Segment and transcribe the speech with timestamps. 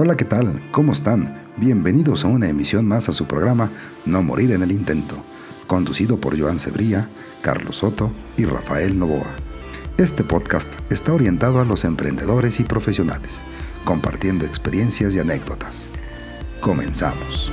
[0.00, 0.62] Hola, ¿qué tal?
[0.70, 1.42] ¿Cómo están?
[1.56, 3.72] Bienvenidos a una emisión más a su programa
[4.06, 5.16] No Morir en el Intento,
[5.66, 7.08] conducido por Joan Cebría,
[7.42, 9.26] Carlos Soto y Rafael Novoa.
[9.96, 13.40] Este podcast está orientado a los emprendedores y profesionales,
[13.84, 15.88] compartiendo experiencias y anécdotas.
[16.60, 17.50] Comenzamos.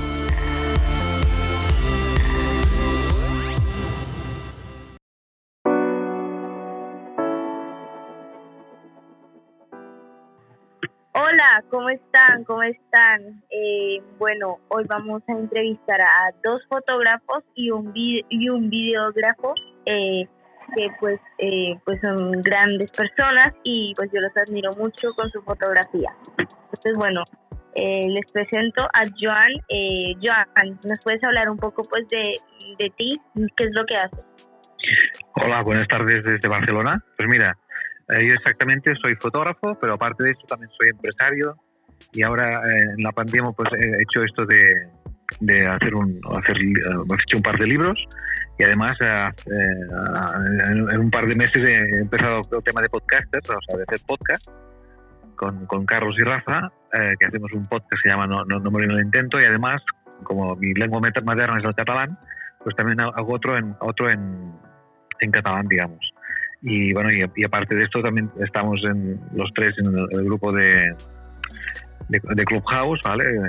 [14.18, 19.54] Bueno, hoy vamos a entrevistar a dos fotógrafos y un, y un videógrafo
[19.86, 20.26] eh,
[20.76, 25.42] que pues, eh, pues son grandes personas y pues yo los admiro mucho con su
[25.42, 26.16] fotografía.
[26.38, 27.24] Entonces, bueno,
[27.76, 29.52] les presento a Joan.
[30.22, 32.40] Joan, ¿nos puedes hablar un poco pues de,
[32.80, 33.22] de ti?
[33.56, 34.20] ¿Qué es lo que haces?
[35.34, 37.04] Hola, buenas tardes desde Barcelona.
[37.18, 37.58] Pues mira,
[38.10, 41.58] eh, yo exactamente soy fotógrafo, pero aparte de eso también soy empresario
[42.14, 44.88] y ahora eh, en la pandemia pues he hecho esto de,
[45.40, 48.08] de hacer un hacer he hecho un par de libros
[48.58, 49.30] y además eh,
[50.72, 54.00] en, un par de meses he empezado el tema de podcasters, o sea, de hacer
[54.08, 54.48] podcast
[55.36, 56.72] con, con Carlos y Rafa,
[57.20, 59.82] que hacemos un podcast que se llama No, no, no en el intento y además
[60.24, 62.18] como mi lengua materna es el catalán,
[62.64, 64.54] pues también hago otro en otro en,
[65.20, 66.14] en catalán, digamos.
[66.62, 70.96] Y bueno, y, aparte de esto también estamos en los tres en el, grupo de,
[72.10, 73.26] de, Clubhouse, ¿vale?
[73.30, 73.46] En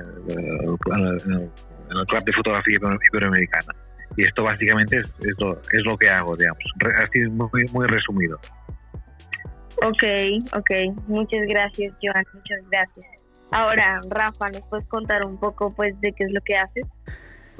[1.30, 2.78] el, club de fotografía
[3.12, 3.72] iberoamericana.
[4.16, 6.64] Y esto básicamente es, es, lo, que hago, digamos.
[6.97, 8.39] Así muy, muy resumido.
[9.83, 10.02] Ok,
[10.55, 10.70] ok.
[11.06, 12.24] Muchas gracias, Joan.
[12.33, 13.06] Muchas gracias.
[13.50, 16.84] Ahora, Rafa, ¿nos puedes contar un poco pues de qué es lo que haces?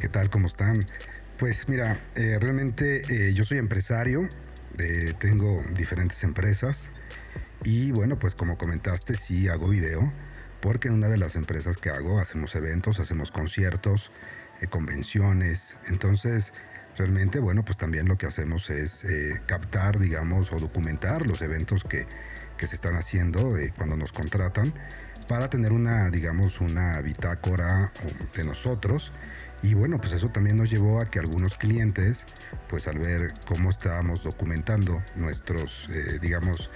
[0.01, 0.31] ¿Qué tal?
[0.31, 0.87] ¿Cómo están?
[1.39, 4.29] Pues mira, eh, realmente eh, yo soy empresario,
[5.19, 6.93] tengo diferentes empresas
[7.63, 10.13] y bueno, pues como comentaste, sí hago video,
[10.67, 14.11] porque en una de las empresas que hago hacemos eventos, hacemos conciertos,
[14.61, 16.53] eh, convenciones, entonces
[16.99, 21.85] realmente, bueno, pues también lo que hacemos es eh, captar, digamos, o documentar los eventos
[21.85, 22.09] que,
[22.57, 24.75] que se están haciendo eh, cuando nos contratan
[25.29, 27.93] para tener una, digamos, una bitácora
[28.35, 29.13] de nosotros.
[29.63, 32.27] Y bueno, pues eso también nos llevó a que algunos clientes,
[32.69, 35.89] pues al ver cómo estábamos documentando nuestros,
[36.21, 36.71] digamos,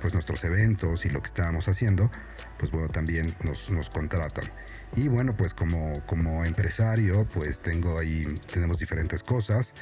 [0.00, 2.10] pues nuestros eventos y lo que estábamos haciendo,
[2.58, 4.50] pues bueno, también nos, nos contratan.
[4.96, 9.74] Y bueno, pues como, como empresario, pues tengo ahí, tenemos diferentes cosas.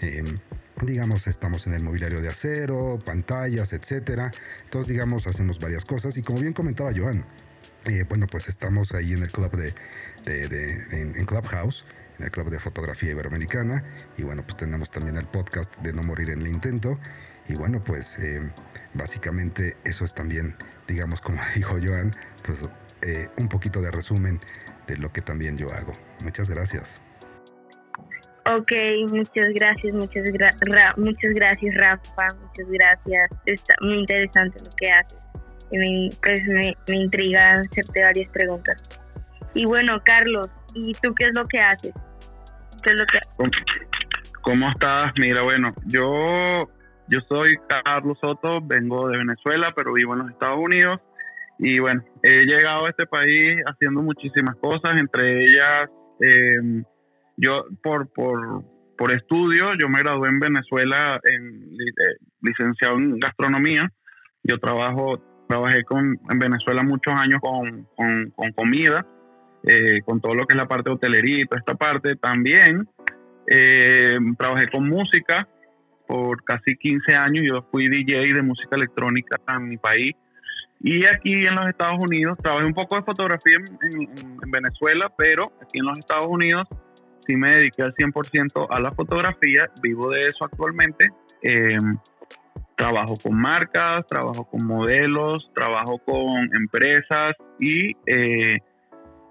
[0.00, 0.38] Em,
[0.82, 4.32] digamos, estamos en el mobiliario de acero, pantallas, etcétera.
[4.64, 6.16] Entonces, digamos, hacemos varias cosas.
[6.16, 7.26] Y como bien comentaba Joan,
[7.84, 9.74] eh, bueno, pues estamos ahí en el club de,
[10.92, 11.84] en, Clubhouse,
[12.18, 13.84] en el club de fotografía iberoamericana.
[14.16, 16.98] Y bueno, pues tenemos también el podcast de No Morir en el Intento.
[17.46, 18.40] Y bueno, pues eh,
[18.94, 20.56] básicamente eso es también,
[20.86, 22.68] digamos, como dijo Joan, pues
[23.02, 24.40] eh, un poquito de resumen
[24.86, 25.96] de lo que también yo hago.
[26.20, 27.00] Muchas gracias.
[28.46, 28.72] Ok,
[29.08, 30.24] muchas gracias, muchas,
[30.98, 33.30] muchas gracias Rafa, muchas gracias.
[33.46, 35.18] Está muy interesante lo que haces
[35.70, 38.76] y me, pues me, me intriga hacerte varias preguntas.
[39.54, 41.94] Y bueno, Carlos, ¿y tú qué es lo que haces?
[42.82, 43.18] ¿Qué es lo que
[44.42, 45.12] ¿Cómo, estás?
[45.18, 46.68] Mira, bueno, yo,
[47.08, 51.00] yo soy Carlos Soto, vengo de Venezuela, pero vivo en los Estados Unidos.
[51.58, 55.88] Y bueno, he llegado a este país haciendo muchísimas cosas, entre ellas,
[56.20, 56.84] em,
[57.36, 58.64] yo por, por,
[58.96, 63.90] por estudio, yo me gradué en Venezuela en eh, licenciado en gastronomía.
[64.42, 69.06] Yo trabajo Trabajé con, en Venezuela muchos años con, con, comida,
[69.64, 72.16] eh, con todo lo que es la parte hotelería y toda esta parte.
[72.16, 72.88] También
[73.48, 75.46] eh, trabajé con música
[76.06, 77.44] por casi 15 años.
[77.46, 80.12] Yo fui DJ de música electrónica en mi país.
[80.80, 85.78] Y aquí en los Estados Unidos, trabajé un poco de fotografía en, Venezuela, pero aquí
[85.78, 86.64] en los Estados Unidos
[87.26, 89.70] sí me dediqué al 100% a la fotografía.
[89.82, 91.08] Vivo de eso actualmente.
[91.42, 91.78] Eh,
[92.76, 98.58] trabajo con marcas, trabajo con modelos, trabajo con empresas y, eh,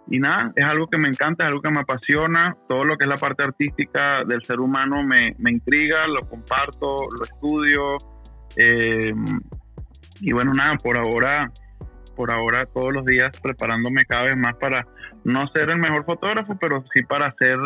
[0.07, 3.05] y nada, es algo que me encanta, es algo que me apasiona, todo lo que
[3.05, 7.97] es la parte artística del ser humano me, me intriga, lo comparto, lo estudio
[8.57, 9.13] eh,
[10.21, 11.51] y bueno, nada, por ahora,
[12.15, 14.87] por ahora todos los días preparándome cada vez más para
[15.23, 17.57] no ser el mejor fotógrafo, pero sí para ser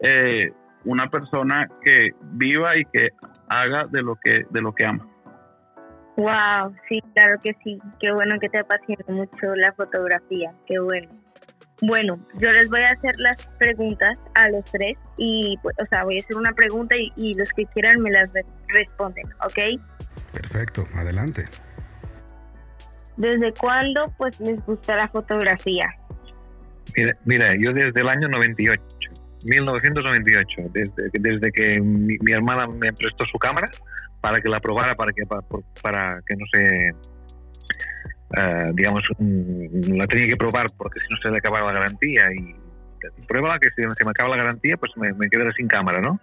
[0.00, 0.52] eh,
[0.84, 3.08] una persona que viva y que
[3.48, 5.06] haga de lo que, de lo que ama.
[6.16, 7.78] Wow, sí, claro que sí.
[8.00, 10.52] Qué bueno que te apasiona mucho la fotografía.
[10.66, 11.08] Qué bueno.
[11.80, 16.02] Bueno, yo les voy a hacer las preguntas a los tres y, pues, o sea,
[16.04, 18.28] voy a hacer una pregunta y, los que quieran me las
[18.68, 19.80] responden, ¿ok?
[20.32, 21.44] Perfecto, adelante.
[23.16, 25.88] ¿Desde cuándo, pues, les gusta la fotografía?
[27.24, 28.82] Mira, yo desde el año 98,
[29.44, 33.70] 1998, desde, desde que mi, hermana me prestó su cámara
[34.20, 35.22] para que la probara, para que,
[35.82, 36.92] para, que no se,
[38.36, 42.54] uh, digamos, la tenía que probar porque si no se le acababa la garantía y
[43.26, 46.20] prueba que si se me acaba la garantía pues me, me sin cámara, ¿no?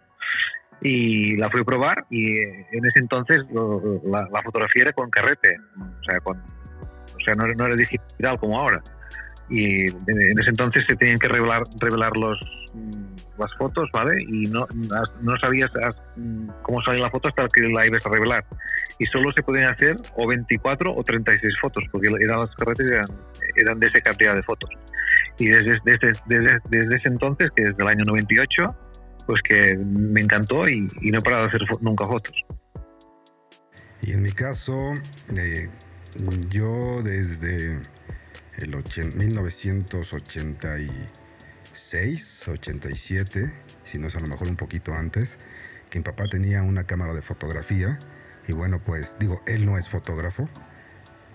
[0.81, 3.41] y la fui a probar y eh, en ese entonces
[4.03, 8.59] la, fotografía era con carrete, o sea, con, o sea no, no, era digital como
[8.59, 8.81] ahora.
[9.49, 12.39] Y en ese entonces se tenían que revelar, revelar los,
[13.37, 14.23] las fotos, ¿vale?
[14.23, 14.67] Y no,
[15.21, 15.71] no sabías
[16.61, 18.45] cómo salía la foto hasta que la ibas a revelar.
[18.99, 23.07] Y solo se podían hacer o 24 o 36 fotos, porque eran las carretes eran,
[23.55, 24.69] eran de esa cantidad de fotos.
[25.37, 28.75] Y desde, desde, desde, desde ese entonces, que desde el año 98,
[29.25, 32.45] pues que me encantó y, no he parado de hacer nunca fotos.
[34.01, 34.93] Y en mi caso,
[35.35, 35.69] eh,
[36.49, 37.79] yo desde
[38.57, 38.75] el
[41.75, 43.51] 1986, 87,
[43.83, 45.37] si no es a lo mejor un poquito antes,
[45.89, 47.99] que mi papá tenía una cámara de fotografía
[48.47, 50.49] y bueno, pues digo, él no es fotógrafo,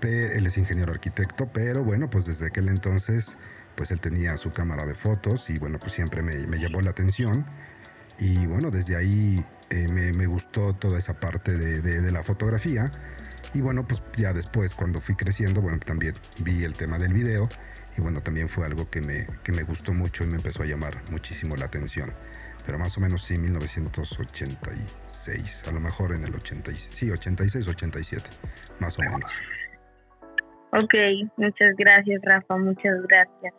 [0.03, 3.37] él es ingeniero arquitecto, pero bueno, pues desde aquel entonces,
[3.77, 6.91] pues él tenía su cámara de fotos y bueno, pues siempre me, me llamó la
[6.91, 7.45] atención
[8.19, 12.91] y bueno, desde ahí eh, me, gustó toda esa parte de, la fotografía.
[13.55, 17.49] Y bueno, pues ya después cuando fui creciendo, bueno, también vi el tema del video.
[17.97, 20.67] Y bueno, también fue algo que me, que me gustó mucho y me empezó a
[20.67, 22.13] llamar muchísimo la atención.
[22.67, 28.31] Pero más o menos sí, 1986, a lo mejor en el 86, sí, 86, 87,
[28.81, 29.33] más o menos.
[30.73, 30.95] Ok,
[31.37, 33.53] muchas gracias Rafa, muchas gracias.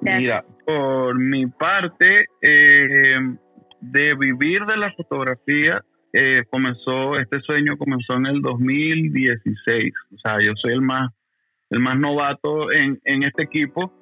[0.00, 3.18] Mira, por mi parte, eh,
[3.80, 9.92] de vivir de la fotografía, eh, comenzó, este sueño comenzó en el 2016.
[10.14, 11.10] O sea, yo soy el más,
[11.70, 13.92] el más novato en, en este equipo.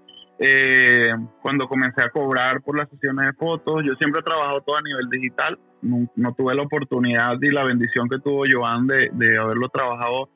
[0.41, 1.11] Eh,
[1.43, 4.83] cuando comencé a cobrar por las sesiones de fotos, yo siempre he trabajado todo a
[4.83, 5.59] nivel digital.
[5.81, 10.29] No, tuve la oportunidad y la bendición que tuvo Joan de, de haberlo trabajado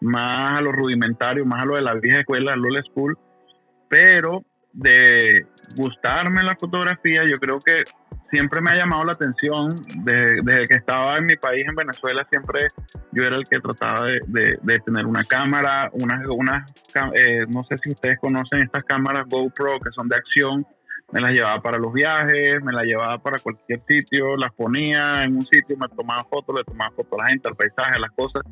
[0.00, 3.18] más a lo rudimentario, más a lo de la vieja escuela, al old school.
[3.88, 5.46] Pero de
[5.76, 7.84] gustarme la fotografía, yo creo que
[8.30, 9.76] siempre me ha llamado la atención.
[10.04, 12.68] Desde, que estaba en mi país, en Venezuela, siempre
[13.12, 16.70] yo era el que trataba de, tener una cámara, unas, unas
[17.14, 20.66] eh, no sé si ustedes conocen estas cámaras GoPro que son de acción.
[21.12, 25.34] Me las llevaba para los viajes, me las llevaba para cualquier sitio, las ponía en
[25.36, 28.12] un sitio, me tomaba fotos, le tomaba fotos a la gente, al paisaje, a las
[28.12, 28.42] cosas.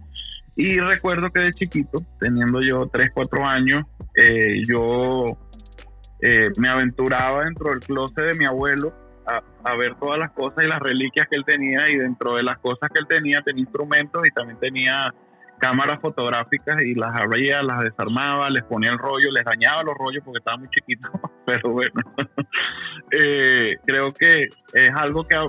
[0.57, 3.83] Y recuerdo que de chiquito, teniendo yo 3, 4 años,
[4.17, 5.39] eh, yo
[6.21, 8.93] eh, me aventuraba dentro del closet de mi abuelo
[9.65, 12.59] a, ver todas las cosas y las reliquias que él tenía y dentro de las
[12.59, 15.15] cosas que él tenía tenía instrumentos y también tenía
[15.59, 20.23] cámaras fotográficas y las abría, las desarmaba, les ponía el rollo, les dañaba los rollos
[20.25, 21.09] porque estaba muy chiquito,
[21.47, 22.01] pero bueno,
[23.11, 25.43] eh, creo que es algo que, ha,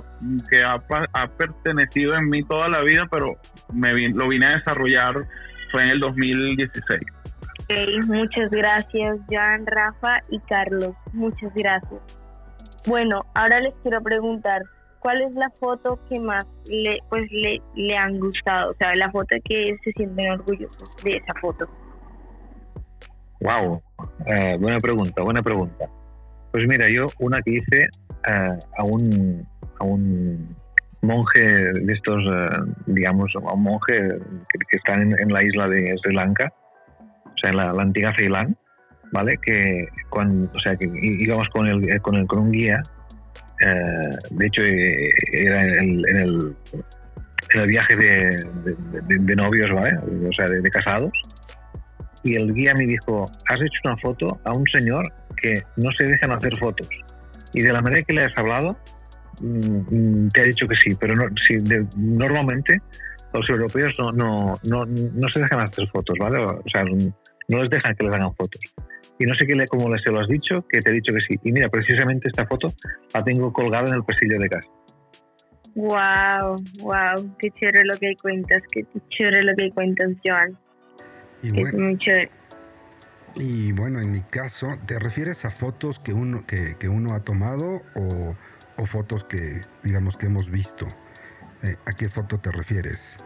[0.50, 0.76] que ha,
[1.12, 3.36] ha, pertenecido en mí toda la vida, pero
[3.72, 5.26] me lo vine a desarrollar
[5.70, 7.00] fue en el 2016
[8.06, 10.96] muchas gracias, Joan, Rafa y Carlos.
[11.12, 12.19] Muchas gracias.
[12.86, 14.62] Bueno, ahora les quiero preguntar,
[15.00, 18.72] ¿cuál es la foto que más le, pues, le, le han gustado?
[18.72, 21.68] O sea, la foto que se sienten orgullosos de esa foto.
[23.40, 23.82] Wow,
[24.26, 25.88] eh, buena pregunta, buena pregunta.
[26.52, 27.82] Pues mira, yo una que hice
[28.28, 29.46] eh, a un
[29.78, 30.56] a un
[31.02, 34.18] monje de estos, eh, digamos, a un monje
[34.68, 36.52] que, está en, la isla de Sri Lanka,
[37.40, 38.56] sea, en la, antigua Ceilán,
[39.12, 39.38] ¿vale?
[39.38, 42.82] Que cuando, o sea, que íbamos con, el, eh, con, el, con un guía,
[43.60, 46.56] eh, de hecho eh, era en el, en el,
[47.54, 48.46] en el viaje de,
[49.02, 49.98] de, novios, ¿vale?
[50.28, 51.12] O sea, de, casados.
[52.22, 56.04] Y el guía me dijo, has hecho una foto a un señor que no se
[56.04, 56.88] dejan hacer fotos.
[57.52, 58.76] Y de la manera que le has hablado,
[59.40, 61.56] mm, te ha dicho que sí, pero no, sí,
[61.96, 62.78] normalmente
[63.32, 66.38] los europeos no, no, no, no, se dejan hacer fotos, ¿vale?
[66.38, 68.60] O sea, no les dejan que les hagan fotos.
[69.20, 71.38] Y no sé qué, cómo les lo has dicho, que te he dicho que sí.
[71.44, 72.72] Y mira, precisamente esta foto
[73.12, 74.66] la tengo colgada en el pasillo de casa.
[75.74, 80.58] Wow, wow, qué chévere lo que cuentas, qué chévere lo que cuentas, Joan.
[81.42, 82.30] Y bueno, es muy chévere.
[83.36, 87.20] Y bueno, en mi caso, ¿te refieres a fotos que uno, que, que uno ha
[87.20, 88.34] tomado o,
[88.76, 90.86] o, fotos que, digamos, que hemos visto?
[91.62, 93.18] Eh, ¿A qué foto te refieres?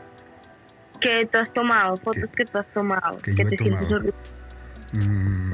[1.01, 4.15] que tú has tomado, fotos que, tú has tomado, que, te sientes
[4.93, 5.53] mm,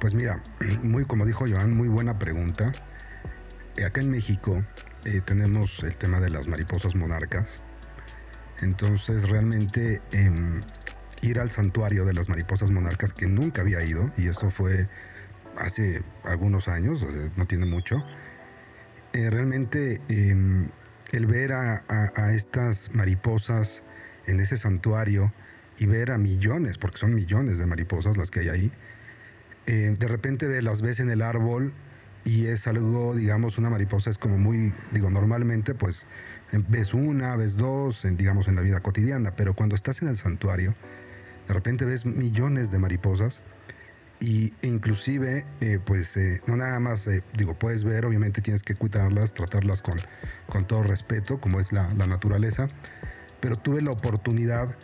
[0.00, 0.42] pues mira,
[0.82, 2.72] muy como dijo Joan, muy buena pregunta.
[3.76, 4.64] Eh, acá en México
[5.04, 7.60] eh, tenemos el tema de las mariposas monarcas.
[8.60, 10.62] Entonces realmente em,
[11.22, 14.88] ir al santuario de las mariposas monarcas que nunca había ido, y eso fue
[15.56, 17.04] hace algunos años,
[17.36, 18.04] no tiene mucho,
[19.12, 20.68] eh, realmente em,
[21.12, 23.82] el ver a, estas mariposas
[24.26, 25.32] en ese santuario
[25.78, 28.72] y ver a millones, porque son millones de mariposas las que hay ahí,
[29.70, 31.72] eh, de repente las ves en el árbol
[32.24, 36.06] y es algo, digamos, una mariposa es como muy, digo, normalmente pues
[36.66, 40.74] ves una, ves dos, digamos, en la vida cotidiana, pero cuando estás en el santuario,
[41.46, 43.44] de repente ves millones de mariposas
[44.18, 49.34] y inclusive, eh, pues eh, no nada más, digo, puedes ver, obviamente tienes que cuidarlas,
[49.34, 50.00] tratarlas con,
[50.48, 52.66] con todo respeto, como es la, la, naturaleza,
[53.38, 54.76] pero tuve la oportunidad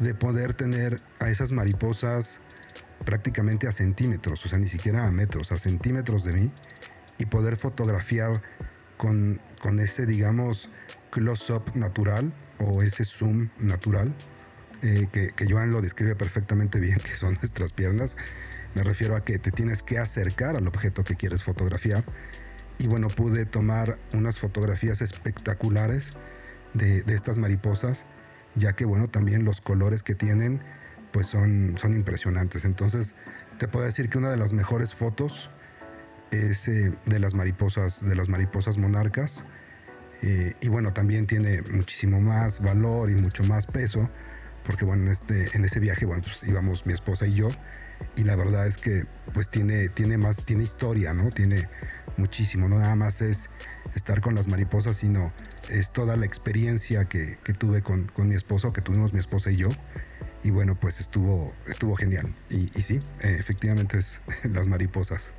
[0.00, 2.40] de poder tener a esas mariposas
[3.04, 6.52] prácticamente a centímetros, o sea, ni siquiera a metros, a centímetros de mí,
[7.18, 8.42] y poder fotografiar
[8.96, 10.68] con, con ese, digamos,
[11.10, 14.14] close-up natural o ese zoom natural,
[14.82, 18.16] que, que Joan lo describe perfectamente bien, que son nuestras piernas
[18.74, 22.04] me refiero a que te tienes que acercar al objeto que quieres fotografiar.
[22.78, 26.12] Y bueno, pude tomar unas fotografías espectaculares
[26.72, 28.04] de, estas mariposas,
[28.56, 30.60] ya que bueno, también los colores que tienen
[31.14, 32.64] pues son, son impresionantes.
[32.64, 33.14] Entonces,
[33.58, 35.48] te puedo decir que una de las mejores fotos
[36.32, 39.44] es eh, de las mariposas, de las mariposas monarcas.
[40.22, 44.10] Eh, y bueno, también tiene muchísimo más valor y mucho más peso,
[44.66, 47.48] porque bueno, en, este, en ese viaje, bueno, pues íbamos mi esposa y yo,
[48.16, 51.30] y la verdad es que pues tiene, tiene más, tiene historia, ¿no?
[51.30, 51.68] Tiene
[52.16, 53.50] muchísimo, no nada más es
[53.94, 55.32] estar con las mariposas, sino
[55.68, 59.68] es toda la experiencia que, tuve con, mi esposo, que tuvimos mi esposa y yo.
[60.44, 62.26] Y bueno, pues estuvo, estuvo genial.
[62.50, 64.20] Y, sí, eh, efectivamente es
[64.54, 65.34] las mariposas.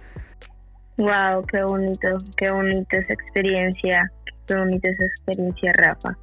[0.97, 4.11] Wow, qué bonito, qué bonita esa experiencia,
[4.47, 6.17] qué bonita esa experiencia, Rafa.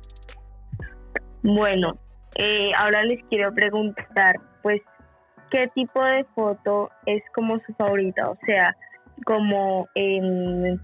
[1.44, 1.96] Bueno,
[2.34, 4.80] eh, ahora les quiero preguntar, pues,
[5.50, 8.74] qué tipo de foto es como su favorita, o sea,
[9.24, 9.88] como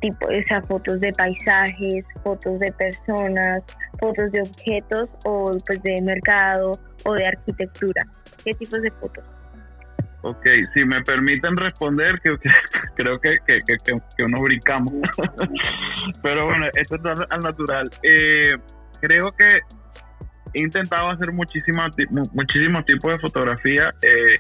[0.00, 3.62] tipo, o fotos de paisajes, fotos de personas,
[3.99, 8.04] fotos de objetos o pues de mercado o de arquitectura.
[8.44, 9.25] ¿Qué tipos de fotos?
[10.23, 12.37] Ok, si me permiten responder, que,
[12.97, 13.76] creo que, que, que,
[14.16, 14.92] que unos brincamos.
[16.23, 17.90] Pero bueno, esto es al natural.
[18.02, 18.56] Eh,
[19.00, 19.61] creo que
[20.58, 21.90] he intentado hacer muchísimos,
[22.32, 23.94] muchísimos tipos de fotografía.
[24.02, 24.38] Eh,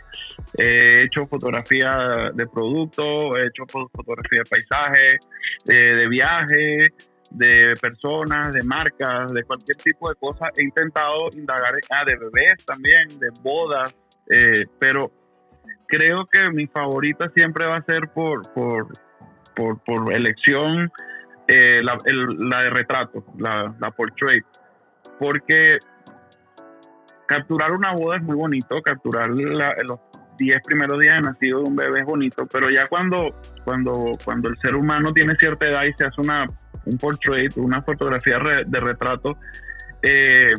[0.56, 5.18] he hecho fotografía de producto, he hecho fotografía de paisaje,
[5.64, 6.92] de viaje,
[7.30, 10.48] de personas, de marcas, de cualquier tipo de cosas.
[10.56, 13.94] He intentado indagar ah, de bebés también, de bodas,
[14.28, 15.12] eh, pero
[15.86, 18.88] creo que mi favorita siempre va a ser por, por,
[19.84, 20.90] por, elección
[21.46, 24.44] eh, la, la, de retrato, la, la portrait
[25.18, 25.78] porque
[27.28, 30.00] capturar una boda es muy bonito, capturar los
[30.38, 34.48] 10 primeros días de nacido de un bebé es bonito, pero ya cuando, cuando, cuando
[34.48, 36.48] el ser humano tiene cierta edad y se hace una,
[36.86, 39.36] un portrait, una fotografía de retrato,
[40.02, 40.54] eh,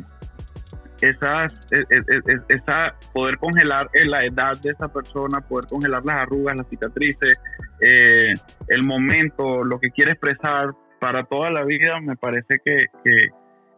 [1.02, 6.58] e, e, e, esa, poder congelar la edad de esa persona, poder congelar las arrugas,
[6.58, 7.38] las cicatrices,
[7.82, 8.34] eh,
[8.68, 12.88] el momento, lo que quiere expresar para toda la vida, me parece que,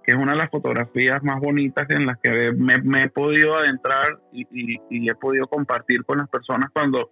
[0.04, 4.20] que es una de las fotografías más bonitas en las que me, he podido adentrar
[4.32, 7.12] y, he podido compartir con las personas cuando,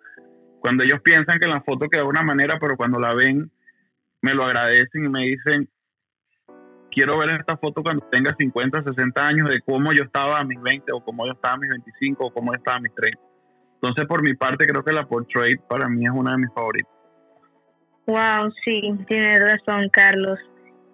[0.59, 3.51] cuando ellos piensan que la foto queda de una manera, pero cuando la ven
[4.21, 5.69] me lo agradecen y me dicen,
[6.91, 10.61] quiero ver esta foto cuando tenga 50, 60 años de cómo yo estaba a mis
[10.61, 13.19] 20 o cómo yo estaba a mis 25 o cómo yo estaba a mis 30.
[13.75, 16.91] Entonces, por mi parte, creo que la portrait para mí es una de mis favoritas.
[18.07, 20.39] Wow, sí, tienes razón, Carlos.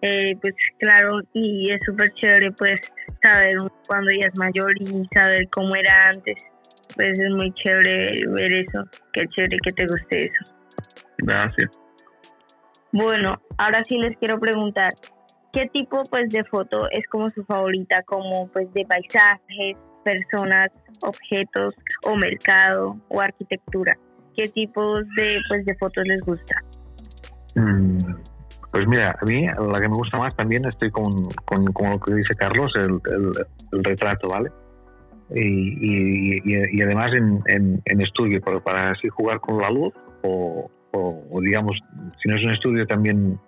[0.08, 2.80] Eh, pues claro, y es súper chévere pues
[3.24, 3.58] saber
[3.88, 6.36] cuando ella es mayor y saber cómo era antes.
[6.96, 8.84] Pues es muy chévere ver eso.
[9.14, 10.54] Qué chévere que te guste eso.
[11.18, 11.72] Gracias.
[12.92, 14.94] Bueno, ahora sí les quiero preguntar,
[15.52, 18.04] ¿qué tipo pues de foto es como su favorita?
[18.04, 20.70] Como pues de paisajes, personas,
[21.02, 23.98] objetos o mercado o arquitectura.
[24.36, 26.56] ¿Qué tipos de pues de fotos les gusta?
[27.56, 28.14] Mm,
[28.75, 32.13] pues mira, a mí la que me gusta más también estoy con, con, lo que
[32.13, 33.00] dice Carlos, el,
[33.72, 34.51] el, retrato, ¿vale?
[35.34, 37.39] Y, y, además en,
[37.86, 41.79] en, estudio, pero para así jugar con la luz o, o, digamos,
[42.22, 43.39] si no es un estudio también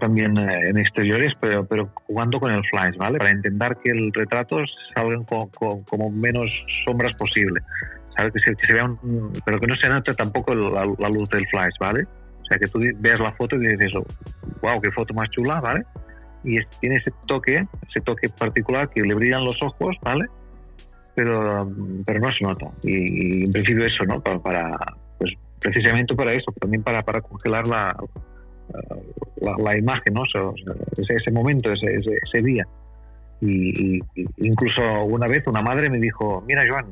[0.00, 3.18] también eh, en exteriores, pero, pero jugando con el flash, ¿vale?
[3.18, 4.56] Para intentar que el retrato
[4.92, 6.50] salga con, como menos
[6.84, 7.60] sombras posible.
[8.16, 8.92] Que se, vea
[9.44, 12.08] pero que no se note tampoco la, la luz del flash, ¿vale?
[12.58, 13.92] Que tú veas la foto y dices,
[14.62, 15.82] wow, qué foto más chula, ¿vale?
[16.44, 20.26] Y tiene ese toque, ese toque particular que le brillan los ojos, ¿vale?
[21.14, 21.70] Pero,
[22.06, 22.66] pero no se nota.
[22.82, 24.20] Y, en principio eso, ¿no?
[24.20, 24.78] Para,
[25.18, 27.96] pues, precisamente para eso, también para, para congelar la,
[29.58, 30.22] la, imagen, ¿no?
[30.24, 32.66] ese, ese, momento, ese, ese, día.
[33.40, 34.00] Y,
[34.38, 36.86] incluso una vez una madre me dijo, mira Joan,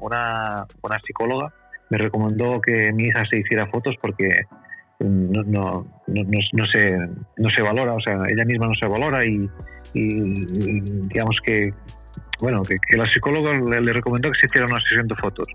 [0.00, 1.52] una, una psicóloga
[1.90, 4.42] me recomendó que mi hija se hiciera fotos porque
[5.04, 6.98] no, no, no, no, se,
[7.36, 9.48] no se valora, o sea, ella misma no se valora y,
[9.94, 11.72] digamos que,
[12.40, 15.46] bueno, que, la psicóloga le, recomendó que se hiciera una sesión de fotos.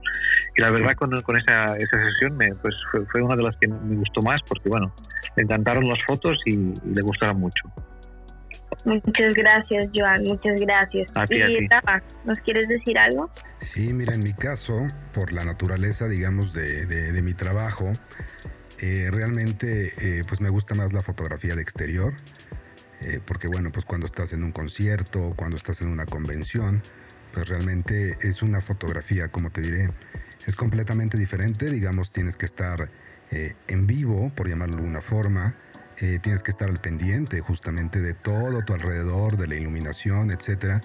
[0.56, 2.75] Y la verdad con, con esa, esa, sesión me, pues
[3.12, 4.94] fue, una de las que me gustó más porque, bueno,
[5.36, 7.63] le encantaron las fotos y, le gustaron mucho.
[8.86, 11.10] Muchas gracias, Joan, muchas gracias.
[11.15, 11.68] A ti, y
[12.24, 13.29] ¿nos quieres decir algo?
[13.60, 17.91] Sí, mira, en mi caso, por la naturaleza, digamos, de, de mi trabajo,
[18.82, 22.14] eh, realmente eh, pues me gusta más la fotografía de exterior,
[23.02, 26.82] eh, porque bueno, pues cuando estás en un concierto, cuando estás en una convención,
[27.34, 29.92] pues realmente es una fotografía, como te diré,
[30.46, 32.90] es completamente diferente, digamos, tienes que estar
[33.32, 35.56] en vivo, por llamarlo de alguna forma,
[35.96, 40.82] tienes que estar al pendiente justamente de todo tu alrededor, de la iluminación, etcétera,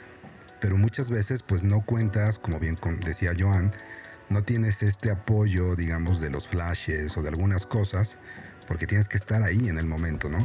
[0.60, 3.72] pero muchas veces pues no cuentas, como bien decía Joan,
[4.28, 8.18] no tienes este apoyo, digamos, de los flashes o de algunas cosas,
[8.66, 10.38] porque tienes que estar ahí en el momento, ¿no?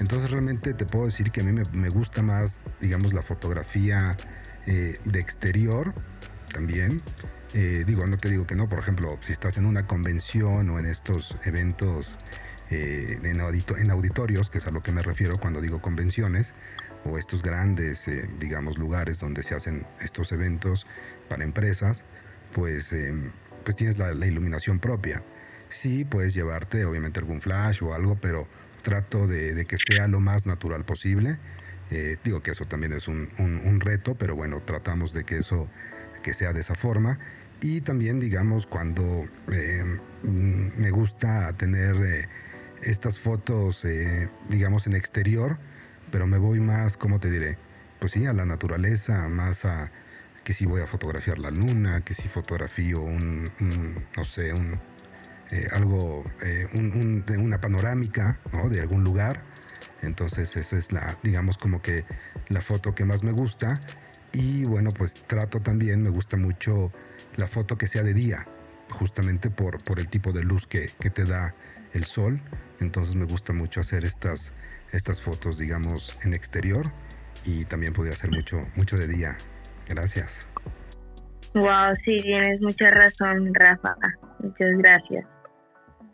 [0.00, 4.16] Entonces realmente te puedo decir que a mí me, gusta más, digamos, la fotografía
[4.66, 5.94] eh, de exterior
[6.52, 7.02] también.
[7.52, 10.78] Eh, digo, no te digo que no, por ejemplo, si estás en una convención o
[10.78, 12.18] en estos eventos
[12.70, 16.54] eh, en, en, auditorios, que es a lo que me refiero cuando digo convenciones,
[17.04, 20.86] o estos grandes, digamos, lugares donde se hacen estos eventos
[21.28, 22.04] para empresas,
[22.52, 23.30] pues, em,
[23.64, 25.22] pues tienes la, iluminación propia.
[25.68, 28.48] Sí, puedes llevarte obviamente algún flash o algo, pero
[28.82, 31.38] trato de, que sea lo más natural posible.
[31.90, 35.68] Eh, digo que eso también es un, reto, pero bueno, tratamos de que eso
[36.22, 37.18] que sea de esa forma.
[37.60, 42.28] Y también, digamos, cuando em, me gusta tener eh,
[42.82, 45.58] estas fotos, eh, digamos, en exterior,
[46.10, 47.58] pero me voy más, ¿cómo te diré?
[47.98, 49.92] Pues sí, a la naturaleza, más a,
[50.44, 53.52] que si voy a fotografiar la luna, que si fotografío un,
[54.16, 54.80] no sé, un,
[55.50, 56.66] eh, algo, eh,
[57.26, 58.68] de una panorámica ¿no?
[58.68, 59.42] de algún lugar.
[60.02, 62.04] Entonces esa es la, digamos como que
[62.48, 63.80] la foto que más me gusta.
[64.32, 66.92] Y bueno, pues trato también, me gusta mucho
[67.36, 68.46] la foto que sea de día,
[68.90, 71.54] justamente por, por el tipo de luz que, que te da
[71.92, 72.40] el sol.
[72.78, 74.52] Entonces me gusta mucho hacer estas,
[74.92, 76.92] estas fotos, digamos, en exterior
[77.44, 79.36] y también podría hacer mucho, mucho de día.
[79.90, 80.48] Gracias.
[81.54, 83.96] Wow, sí, tienes mucha razón, Rafa.
[84.38, 85.26] Muchas gracias.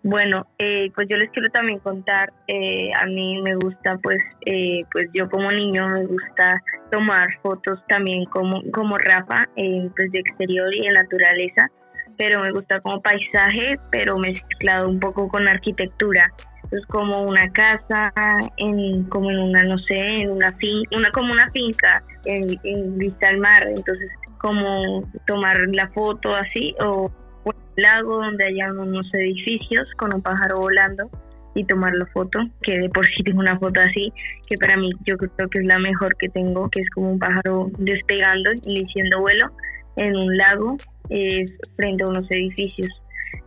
[0.02, 4.82] Bueno, eh, pues yo les quiero también contar, eh, a mí me gusta, pues, eh,
[4.92, 10.72] pues yo como niño me gusta tomar fotos también como, como Rafa, pues de exterior
[10.72, 11.68] y de naturaleza,
[12.16, 16.32] pero me gusta como paisaje, pero mezclado un poco con arquitectura.
[16.70, 18.12] Es como una casa,
[18.58, 23.28] en, como en una, no sé, en una finca, una, como una finca en, vista
[23.28, 23.66] al mar.
[23.68, 24.08] Entonces,
[24.38, 27.10] como tomar la foto así, o
[27.44, 31.10] un lago donde haya unos edificios con un pájaro volando
[31.54, 34.12] y tomar la foto, que de por sí tengo una foto así,
[34.46, 37.18] que para mí yo creo que es la mejor que tengo, que es como un
[37.18, 39.50] pájaro despegando, iniciando vuelo
[39.96, 40.76] en un lago
[41.08, 42.90] eh, frente a unos edificios.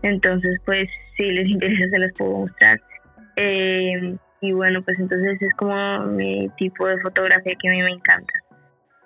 [0.01, 2.81] Entonces, pues si les interesa se las puedo mostrar.
[3.35, 7.91] Eh, y bueno, pues entonces es como mi tipo de fotografía que a mí me
[7.91, 8.33] encanta.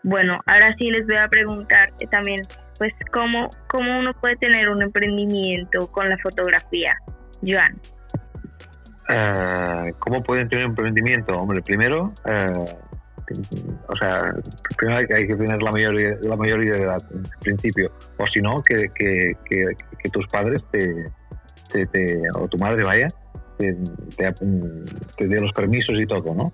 [0.04, 2.42] Bueno, ahora sí les voy a preguntar también,
[2.78, 6.98] pues, ¿cómo, cómo uno puede tener un emprendimiento con la fotografía?
[7.42, 7.80] Joan.
[9.10, 11.38] Uh, ¿Cómo pueden tener un emprendimiento?
[11.38, 12.66] Hombre, primero, uh,
[13.88, 14.32] o sea,
[14.78, 17.92] primero hay, que tener la mayoría, la mayoría de edad, en principio.
[18.18, 21.12] O si no, que, que, tus padres te,
[21.72, 23.08] te, o tu madre vaya,
[23.58, 23.76] te,
[24.18, 26.54] te, dé los permisos y todo, ¿no?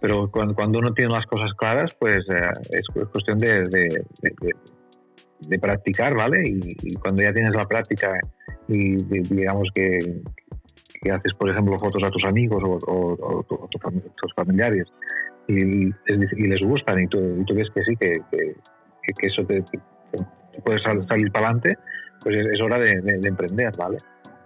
[0.00, 6.14] Pero cuando, cuando uno tiene las cosas claras, pues eh, es, cuestión de, de, practicar,
[6.14, 6.42] ¿vale?
[6.46, 8.12] Y, cuando ya tienes la práctica
[8.68, 10.22] y digamos que,
[11.10, 14.86] haces, por ejemplo, fotos a tus amigos o, o, o, tus familiares
[15.48, 19.62] y, les gustan y tú, y ves que sí, que, que, eso te,
[20.64, 21.76] puede salir para adelante,
[22.22, 23.98] pues es, hora de, emprender, ¿vale?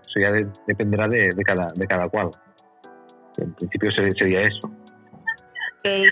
[0.07, 0.33] Eso ya
[0.67, 2.31] dependerá de, cada, de cada cual.
[3.39, 4.71] En principio sería, eso.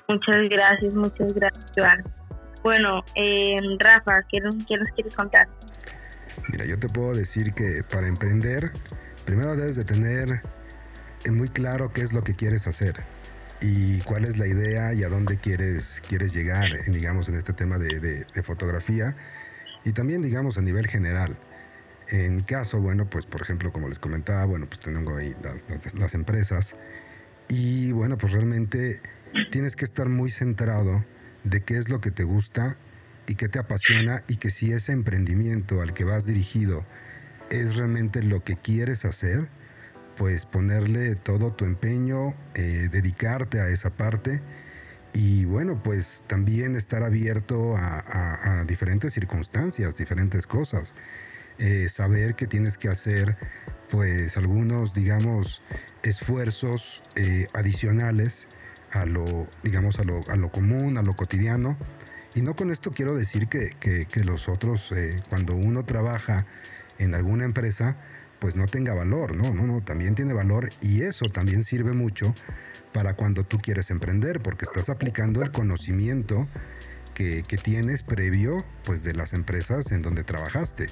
[0.09, 2.05] Muchas gracias, muchas gracias, Joan.
[2.63, 5.47] Bueno, eh, Rafa, ¿qué ¿qué nos quieres contar?
[6.49, 8.73] Mira, yo te puedo decir que para emprender,
[9.25, 10.43] primero debes de tener
[11.31, 12.97] muy claro qué es lo que quieres hacer
[13.61, 17.79] y cuál es la idea y a dónde quieres, quieres llegar, digamos, en este tema
[17.79, 19.17] de, de, fotografía
[19.85, 21.37] y también, digamos, a nivel general.
[22.09, 25.35] En caso, bueno, pues por ejemplo, como les comentaba, bueno, pues tengo ahí
[25.99, 26.77] las, empresas
[27.49, 29.01] y bueno, pues realmente
[29.51, 31.05] tienes que estar muy centrado
[31.45, 32.77] de qué es lo que te gusta
[33.27, 36.87] y qué te apasiona y que si ese emprendimiento al que vas dirigido
[37.51, 39.49] es realmente lo que quieres hacer,
[40.17, 44.43] pues ponerle todo tu empeño, eh, dedicarte a esa parte
[45.13, 50.95] y bueno, pues también estar abierto a, diferentes circunstancias, diferentes cosas.
[51.59, 53.37] Eh, saber que tienes que hacer
[53.91, 55.63] pues algunos, digamos,
[56.03, 58.49] esfuerzos eh, adicionales
[58.93, 61.77] a lo, digamos, a lo, a lo, común, a lo cotidiano.
[62.35, 66.47] Y no con esto quiero decir que, que, los otros, eh, cuando uno trabaja
[66.99, 67.97] en alguna empresa,
[68.39, 72.35] pues no tenga valor, no, no, no, también tiene valor y eso también sirve mucho
[72.93, 76.47] para cuando tú quieres emprender, porque estás aplicando el conocimiento
[77.15, 80.87] que, que tienes previo pues de las empresas en donde trabajaste.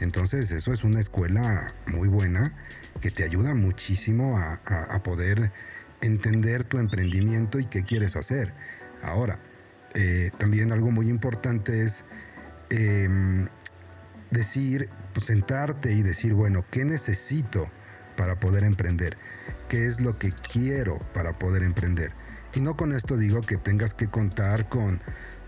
[0.00, 2.52] Entonces eso es una escuela muy buena
[3.00, 5.52] que te ayuda muchísimo a, poder
[6.00, 8.52] entender tu emprendimiento y qué quieres hacer.
[9.02, 9.38] Ahora,
[9.94, 12.04] eh, también algo muy importante es
[12.70, 13.48] em,
[14.30, 17.70] decir, pues, sentarte y decir, bueno, ¿qué necesito
[18.16, 19.16] para poder emprender?
[19.68, 22.12] ¿Qué es lo que quiero para poder emprender?
[22.54, 25.00] Y no con esto digo que tengas que contar con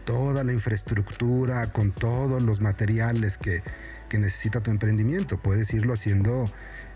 [0.04, 3.62] toda la infraestructura, con todos los materiales que,
[4.08, 5.38] que necesita tu emprendimiento.
[5.38, 6.44] Puedes irlo haciendo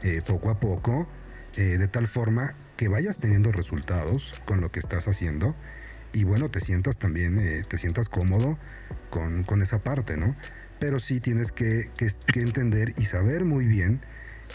[0.02, 1.08] eh, poco a poco,
[1.56, 5.54] eh, de tal forma que vayas teniendo resultados con lo que estás haciendo
[6.12, 8.58] y bueno, te sientas también, eh, te sientas cómodo
[9.10, 10.34] con, con, esa parte, ¿no?
[10.78, 14.00] Pero sí tienes que, que, que entender y saber muy bien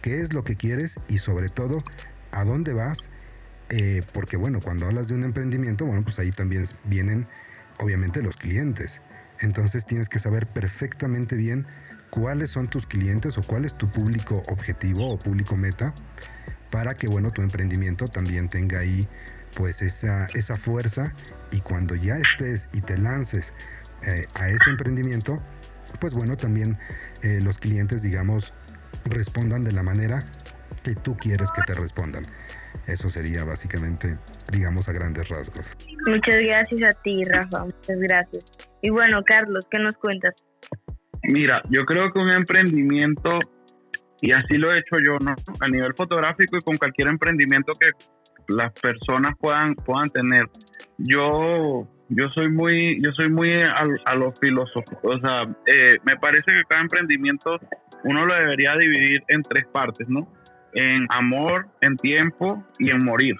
[0.01, 1.83] qué es lo que quieres y sobre todo
[2.31, 3.09] a dónde vas,
[4.13, 7.27] porque bueno, cuando hablas de un emprendimiento, bueno, pues ahí también vienen
[7.77, 9.01] obviamente los clientes.
[9.39, 11.65] Entonces tienes que saber perfectamente bien
[12.09, 15.93] cuáles son tus clientes o cuál es tu público objetivo o público meta
[16.71, 19.07] para que bueno tu emprendimiento también tenga ahí
[19.55, 21.11] pues esa, esa fuerza.
[21.51, 23.53] Y cuando ya estés y te lances
[24.07, 25.41] eh, a ese emprendimiento
[25.99, 26.77] pues bueno también
[27.21, 28.53] eh, los clientes digamos
[29.05, 30.25] respondan de la manera
[30.83, 32.23] que tú quieres que te respondan.
[32.87, 34.17] Eso sería básicamente
[34.51, 35.77] digamos a grandes rasgos.
[36.07, 37.65] Muchas gracias a ti Rafa.
[37.65, 38.45] Muchas gracias.
[38.81, 40.33] Y bueno Carlos ¿qué nos cuentas?
[41.23, 43.39] Mira, yo creo que un emprendimiento,
[44.21, 45.35] y así lo he hecho yo, ¿no?
[45.59, 47.89] A nivel fotográfico y con cualquier emprendimiento que
[48.47, 50.45] las personas puedan, puedan tener.
[50.97, 54.97] Yo, yo soy muy, yo soy muy a, los filósofos.
[55.03, 57.59] O sea, eh, me parece que cada emprendimiento
[58.03, 60.31] uno lo debería dividir en tres partes, ¿no?
[60.73, 63.35] En amor, en tiempo y en morir.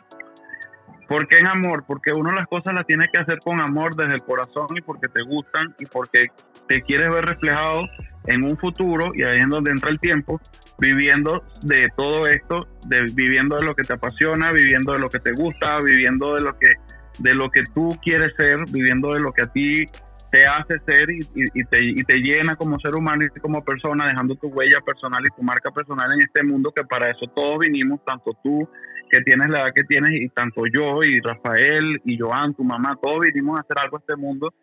[1.08, 1.84] ¿Por qué en amor?
[1.86, 5.10] Porque uno las cosas las tiene que hacer con amor desde el corazón y porque
[5.10, 6.28] te gustan y porque
[6.68, 7.84] te quieres ver reflejado
[8.28, 10.40] en un futuro y ahí es donde entra el tiempo,
[10.78, 15.20] viviendo de todo esto, de, viviendo de lo que te apasiona, viviendo de lo que
[15.20, 16.74] te gusta, viviendo de lo que,
[17.20, 19.86] de lo que tú quieres ser, viviendo de lo que a ti
[20.32, 21.20] te hace ser y,
[21.66, 25.36] te, y, te, llena como ser humano y como persona, dejando tu huella personal y
[25.36, 28.68] tu marca personal en este mundo que para eso todos vinimos, tanto tú
[29.12, 32.98] que tienes la edad que tienes y tanto yo y Rafael y Joan, tu mamá,
[33.02, 34.54] todos vinimos a hacer algo a este mundo.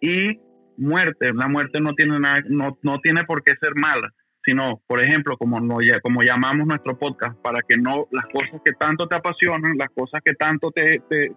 [0.00, 0.40] Y
[0.80, 4.12] muerte, la muerte no tiene nada, no, no tiene por qué ser mala,
[4.44, 8.72] sino, por ejemplo, como, no, como llamamos nuestro podcast, para que no las cosas que
[8.72, 11.32] tanto te apasionan, las cosas que tanto te, te,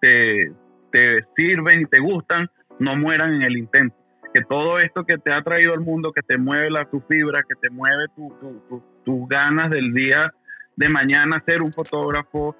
[0.00, 0.52] te,
[0.90, 2.48] te, sirven y te gustan,
[2.78, 3.96] no mueran en el intento.
[4.34, 7.42] Que todo esto que te ha traído al mundo, que te mueve la, tu fibra,
[7.48, 10.32] que te mueve tu, tu, tus ganas del día
[10.76, 12.54] de mañana ser un fotógrafo,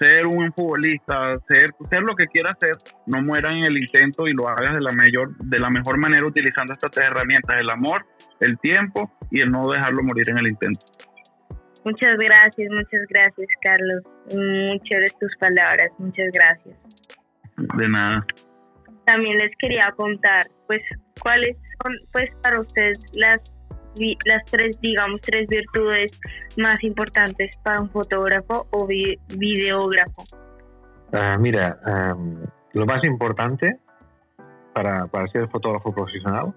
[0.00, 2.72] ser un futbolista, ser, ser lo que quieras ser,
[3.06, 6.24] no mueran en el intento y lo hagas de la, mayor, de la mejor manera
[6.24, 8.06] utilizando estas tres herramientas, el amor,
[8.40, 10.86] el tiempo y el no dejarlo morir en el intento.
[11.84, 14.02] Muchas gracias, muchas gracias Carlos.
[14.32, 16.74] Muchas de tus palabras, muchas gracias.
[17.76, 18.26] De nada.
[19.04, 20.80] También les quería contar, pues,
[21.20, 23.40] cuáles son, pues, para ustedes las
[24.24, 26.18] las tres, digamos, tres virtudes
[26.56, 30.24] más importantes para un fotógrafo o videógrafo?
[31.12, 31.78] Ah, mira,
[32.72, 33.78] lo más importante
[34.72, 36.54] para, para, ser fotógrafo profesional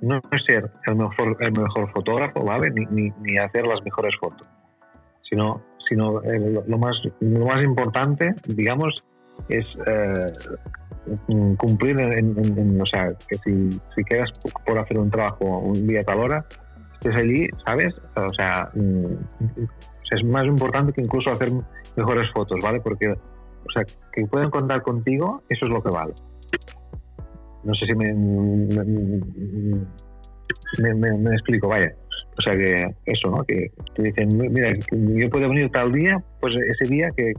[0.00, 2.70] no es ser el mejor, el mejor fotógrafo, ¿vale?
[2.70, 4.48] Ni, ni, hacer las mejores fotos,
[5.22, 9.04] sino, sino lo, más, lo más importante, digamos,
[9.48, 10.32] es eh,
[11.56, 14.30] cumplir en, o sea, que si, si quedas
[14.66, 16.44] por hacer un trabajo un día tal hora,
[16.94, 17.94] estés allí, ¿sabes?
[18.16, 19.14] O sea, mm,
[20.10, 21.50] es más importante que incluso hacer
[21.96, 22.80] mejores fotos, ¿vale?
[22.80, 26.14] Porque, o sea, que pueden contar contigo, eso es lo que vale.
[27.62, 28.12] No sé si me,
[30.94, 31.94] me, explico, vaya.
[32.38, 33.44] O sea que eso, ¿no?
[33.44, 37.32] Que te dicen, mira, yo puedo venir tal día, pues ese día que,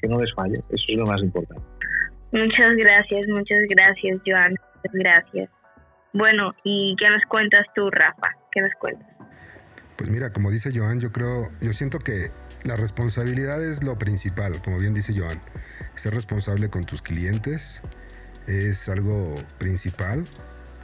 [0.00, 0.58] que, no les falle.
[0.70, 1.62] Eso es lo más importante.
[2.32, 4.54] Muchas gracias, muchas gracias, Joan.
[4.74, 5.50] Muchas gracias.
[6.12, 8.36] Bueno, ¿y qué nos cuentas tú, Rafa?
[8.52, 9.08] ¿Qué nos cuentas?
[9.96, 12.30] Pues mira, como dice Joan, yo creo, yo siento que
[12.64, 15.40] la responsabilidad es lo principal, como bien dice Joan.
[15.94, 17.82] Ser responsable con tus clientes
[18.46, 20.24] es algo principal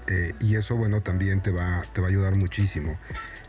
[0.08, 2.98] eh, y eso, bueno, también te va, te va a ayudar muchísimo.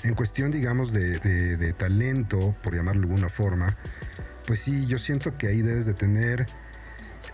[0.04, 3.76] En cuestión, digamos, de, talento, por llamarlo de alguna forma,
[4.46, 6.46] pues sí, yo siento que ahí debes de tener...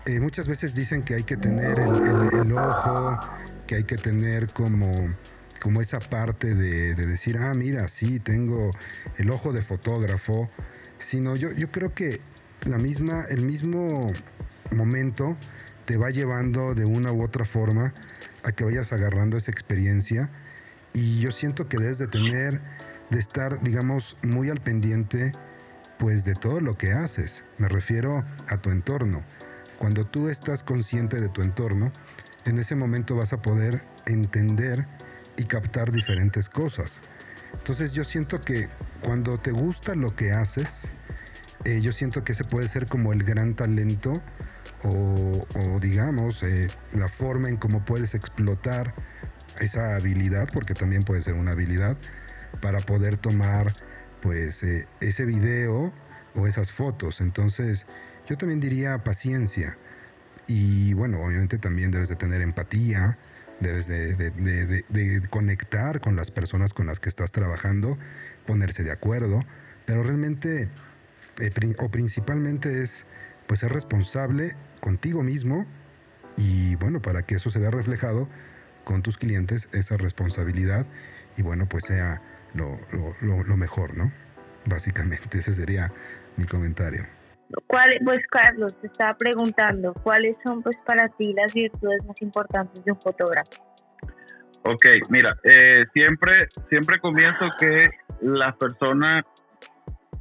[0.04, 3.20] Eh, muchas veces dicen que hay que tener el, ojo,
[3.68, 5.14] que hay que tener como,
[5.60, 8.72] como esa parte de, decir, ah, mira, sí, tengo
[9.16, 10.50] el ojo de fotógrafo,
[10.98, 12.20] sino yo, yo creo que
[12.64, 14.12] la misma, el mismo
[14.72, 15.36] momento
[15.84, 17.94] te va llevando de una u otra forma
[18.42, 20.30] a que vayas agarrando esa experiencia
[20.92, 22.60] y yo siento que debes de tener,
[23.10, 25.32] de estar, digamos, muy al pendiente
[25.98, 27.44] pues de todo lo que haces.
[27.58, 29.22] Me refiero a tu entorno.
[29.82, 31.90] Cuando tú estás consciente de tu entorno,
[32.44, 34.86] en ese momento vas a poder entender
[35.36, 37.02] y captar diferentes cosas.
[37.52, 38.68] Entonces yo siento que
[39.00, 40.92] cuando te gusta lo que haces,
[41.64, 44.22] eh, yo siento que ese puede ser como el gran talento
[44.84, 45.44] o,
[45.80, 48.94] digamos eh, la forma en cómo puedes explotar
[49.58, 51.96] esa habilidad, porque también puede ser una habilidad,
[52.60, 53.74] para poder tomar
[54.20, 55.92] pues eh, ese video
[56.36, 57.20] o esas fotos.
[57.20, 57.86] Entonces
[58.32, 59.76] yo también diría paciencia
[60.46, 63.18] y bueno, obviamente también debes de tener empatía,
[63.60, 67.98] debes de, conectar con las personas con las que estás trabajando,
[68.46, 69.44] ponerse de acuerdo,
[69.84, 70.70] pero realmente
[71.40, 73.04] eh, o principalmente es
[73.46, 75.66] pues ser responsable contigo mismo
[76.38, 78.30] y bueno, para que eso se vea reflejado
[78.84, 80.86] con tus clientes, esa responsabilidad
[81.36, 82.22] y bueno, pues sea
[82.54, 82.80] lo,
[83.20, 84.10] lo, mejor, ¿no?
[84.64, 85.92] Básicamente, ese sería
[86.38, 87.06] mi comentario.
[87.66, 92.84] ¿Cuál, pues Carlos, te estaba preguntando, ¿cuáles son pues para ti las virtudes más importantes
[92.84, 93.62] de un fotógrafo?
[94.64, 99.24] Ok, mira, eh, siempre, siempre comienzo que las personas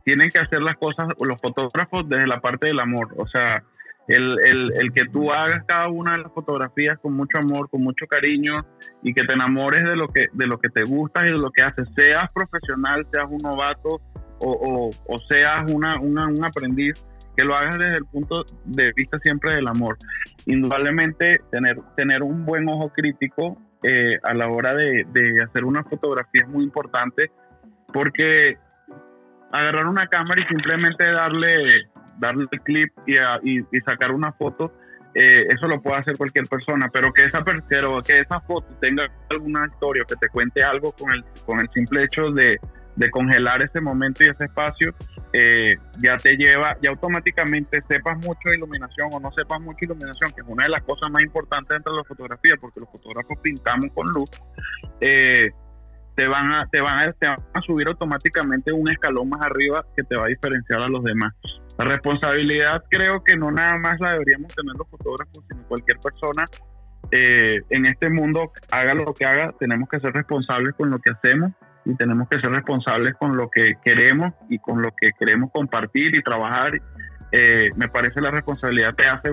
[0.03, 3.13] tienen que hacer las cosas, los fotógrafos, desde la parte del amor.
[3.17, 3.63] O sea,
[4.07, 7.83] el, el, el, que tú hagas cada una de las fotografías con mucho amor, con
[7.83, 8.65] mucho cariño
[9.03, 11.51] y que te enamores de lo que, de lo que te gusta y de lo
[11.51, 14.01] que haces, seas profesional, seas un novato
[14.39, 16.95] o, o, seas una, un aprendiz,
[17.35, 19.97] que lo hagas desde el punto de vista siempre del amor.
[20.45, 25.83] Indudablemente tener, tener un buen ojo crítico eh, a la hora de, de hacer una
[25.83, 27.31] fotografía es muy importante
[27.93, 28.57] porque
[29.51, 31.89] agarrar una cámara y simplemente darle
[32.21, 33.17] darle el clip y,
[33.59, 34.71] y, sacar una foto,
[35.13, 39.07] eh, eso lo puede hacer cualquier persona, pero que esa, pero que esa foto tenga
[39.29, 42.59] alguna historia, que te cuente algo con el, con el simple hecho de,
[42.95, 44.93] de congelar ese momento y ese espacio,
[45.33, 49.85] eh, ya te lleva, ya automáticamente sepas mucho de iluminación o no sepas mucho de
[49.85, 52.89] iluminación, que es una de las cosas más importantes dentro de la fotografía, porque los
[52.89, 54.29] fotógrafos pintamos con luz,
[54.99, 55.51] eh,
[56.15, 59.85] te van a, te van a, te van a subir automáticamente un escalón más arriba
[59.95, 61.33] que te va a diferenciar a los demás.
[61.77, 66.45] La responsabilidad creo que no nada más la deberíamos tener los fotógrafos, sino cualquier persona
[67.11, 71.11] eh, en este mundo, haga lo que haga, tenemos que ser responsables con lo que
[71.11, 71.53] hacemos
[71.85, 76.15] y tenemos que ser responsables con lo que queremos y con lo que queremos compartir
[76.15, 76.79] y trabajar.
[77.31, 79.29] Eh, me parece la responsabilidad te hace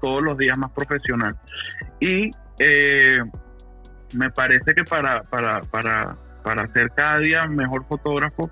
[0.00, 1.36] todos los días más profesional.
[2.00, 3.18] Y eh,
[4.14, 8.50] me parece que para, para, para, para ser cada día mejor fotógrafo,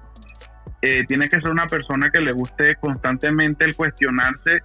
[0.83, 4.61] eh, tiene que ser una persona que le guste constantemente el cuestionarse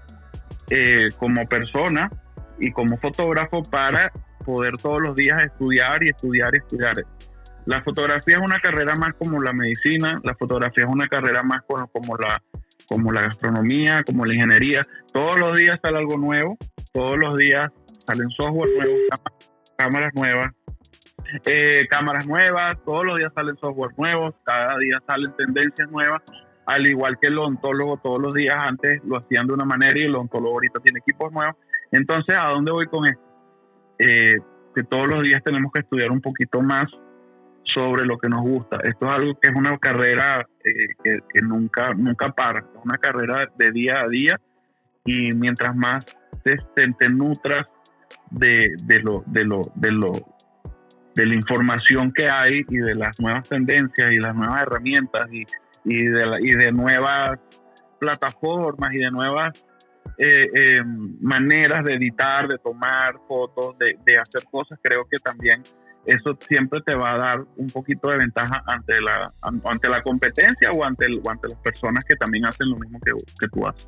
[1.17, 2.09] como persona
[2.59, 4.11] y como fotógrafo para
[4.43, 7.05] poder todos los días estudiar y estudiar y estudiar.
[7.67, 11.63] La fotografía es una carrera más como la medicina, la fotografía es una carrera más
[11.67, 12.41] como, como, la,
[12.87, 14.87] como la gastronomía, como la ingeniería.
[15.11, 16.57] Todos los días sale algo nuevo,
[16.93, 17.69] todos los días
[18.07, 18.99] salen software nuevos,
[19.75, 20.53] cámaras nuevas,
[21.45, 26.21] eh, cámaras nuevas, todos los días salen software nuevos, cada día salen tendencias nuevas,
[26.67, 30.03] al igual que el odontólogo todos los días antes lo hacían de una manera y
[30.03, 31.57] el odontólogo ahorita tiene equipos nuevos.
[31.91, 33.21] Entonces, ¿a dónde voy con esto?
[33.99, 34.37] Eh,
[34.73, 36.85] que todos los días tenemos que estudiar un poquito más
[37.67, 38.77] sobre lo que nos gusta.
[38.83, 43.51] Esto es algo que es una carrera eh, que, nunca, nunca para, es una carrera
[43.57, 44.39] de día a día
[45.05, 46.05] y mientras más
[46.43, 47.67] te, nutras
[48.31, 50.13] de, de, lo, de, lo, de, lo,
[51.13, 55.45] de la información que hay y de las nuevas tendencias y las nuevas herramientas y,
[55.83, 57.39] y, de, y de nuevas
[57.99, 59.65] plataformas y de nuevas
[60.17, 60.83] eh, eh,
[61.21, 65.61] maneras de editar, de tomar fotos, de, hacer cosas, creo que también
[66.05, 70.71] eso siempre te va a dar un poquito de ventaja ante la, ante la competencia
[70.71, 73.87] o ante, el, ante las personas que también hacen lo mismo que, que tú haces.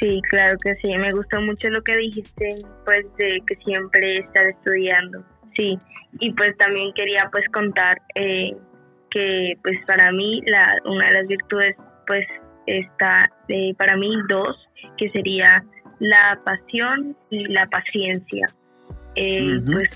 [0.00, 0.96] Sí, claro que sí.
[0.96, 5.22] Me gustó mucho lo que dijiste, pues de que siempre estar estudiando.
[5.54, 5.78] Sí,
[6.20, 8.56] y pues también quería pues contar eh,
[9.10, 12.24] que pues para mí la, una de las virtudes pues
[12.66, 14.56] está eh, para mí dos,
[14.96, 15.62] que sería
[15.98, 18.46] la pasión y la paciencia.
[19.16, 19.90] Eh, pues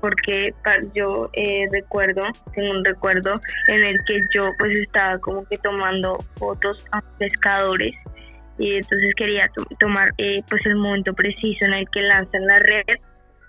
[0.00, 0.54] porque
[0.94, 2.22] yo eh, recuerdo,
[2.54, 7.94] tengo un recuerdo en el que yo pues estaba como que tomando fotos a pescadores
[8.58, 12.84] y entonces quería tomar eh, pues el momento preciso en el que lanzan la red.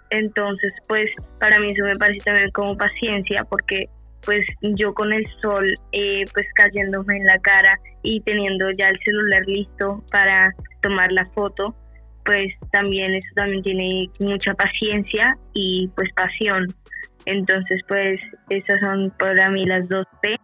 [0.09, 1.09] Entonces pues
[1.39, 3.89] para mí eso me parece también como paciencia porque
[4.25, 8.99] pues yo con el sol eh, pues cayéndome en la cara y teniendo ya el
[9.03, 11.75] celular listo para tomar la foto,
[12.25, 16.67] pues también eso también tiene mucha paciencia y pues pasión.
[17.25, 20.35] Entonces pues esas son para mí las dos P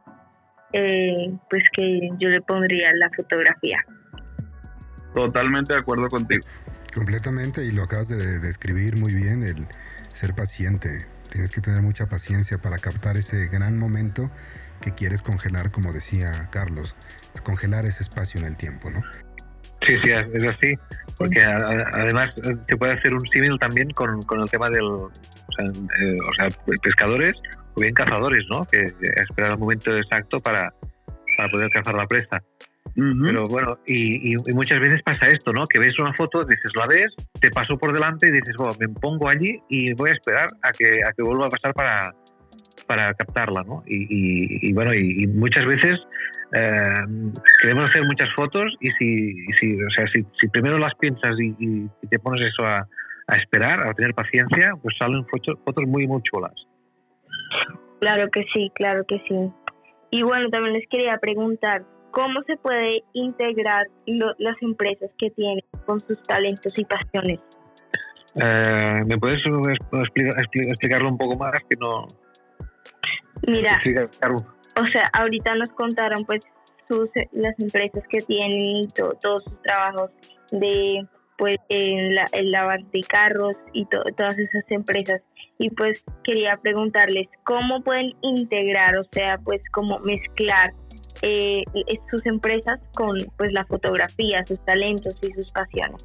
[0.73, 3.79] eh, pues que yo le pondría a la fotografía.
[5.13, 6.45] Totalmente de acuerdo contigo.
[6.93, 9.67] Completamente y lo acabas de describir muy bien, el
[10.13, 14.31] ser paciente Tienes que tener mucha paciencia para captar ese gran momento
[14.81, 16.95] que quieres congelar, como decía Carlos,
[17.35, 19.01] es congelar ese espacio en el tiempo, ¿no?
[19.87, 20.75] Sí, sí, es así,
[21.17, 25.09] porque además eh, se puede hacer un símil también con, el tema del, o
[25.55, 27.37] sea, eh, pescadores
[27.73, 28.65] o bien cazadores, ¿no?
[28.65, 30.73] Que esperar el momento exacto para,
[31.37, 32.43] para poder cazar la presa.
[32.95, 35.67] Pero bueno, y, muchas veces pasa esto, ¿no?
[35.67, 38.89] Que ves una foto, dices, la ves, te pasó por delante y dices, bueno, me
[38.89, 42.11] pongo allí y voy a esperar a que, a que vuelva a pasar para,
[42.85, 43.83] para captarla, ¿no?
[43.87, 45.99] Y, bueno, y, muchas veces
[46.53, 46.93] eh,
[47.61, 52.19] queremos hacer muchas fotos y si, si, o sea, si, primero las piensas y, te
[52.19, 52.87] pones eso a,
[53.27, 56.53] a, esperar, a tener paciencia, pues salen fotos, fotos muy, muy chulas.
[57.99, 59.51] Claro que sí, claro que sí.
[60.11, 61.83] Y bueno, también les quería preguntar,
[62.17, 63.85] ¿Cómo se puede integrar
[64.39, 67.39] las empresas que tienen con sus talentos y pasiones?
[68.33, 71.59] Eh, ¿Me puedes explicarlo un poco más?
[71.69, 72.07] Que no.
[73.47, 73.79] Mira,
[74.79, 76.41] o sea, ahorita nos contaron pues
[76.87, 80.11] sus, las empresas que tienen y todos sus trabajos
[80.51, 81.05] de
[81.37, 85.21] pues en la, el lavar de carros y todas esas empresas
[85.59, 90.73] y pues quería preguntarles cómo pueden integrar o sea pues cómo mezclar
[91.21, 91.63] eh,
[92.11, 96.03] sus empresas con pues la fotografía, sus talentos y sus pasiones.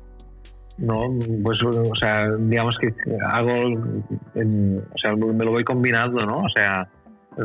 [0.79, 2.93] No, pues o sea, digamos que
[3.27, 6.39] hago, o sea, me lo voy combinando, ¿no?
[6.39, 6.89] O sea,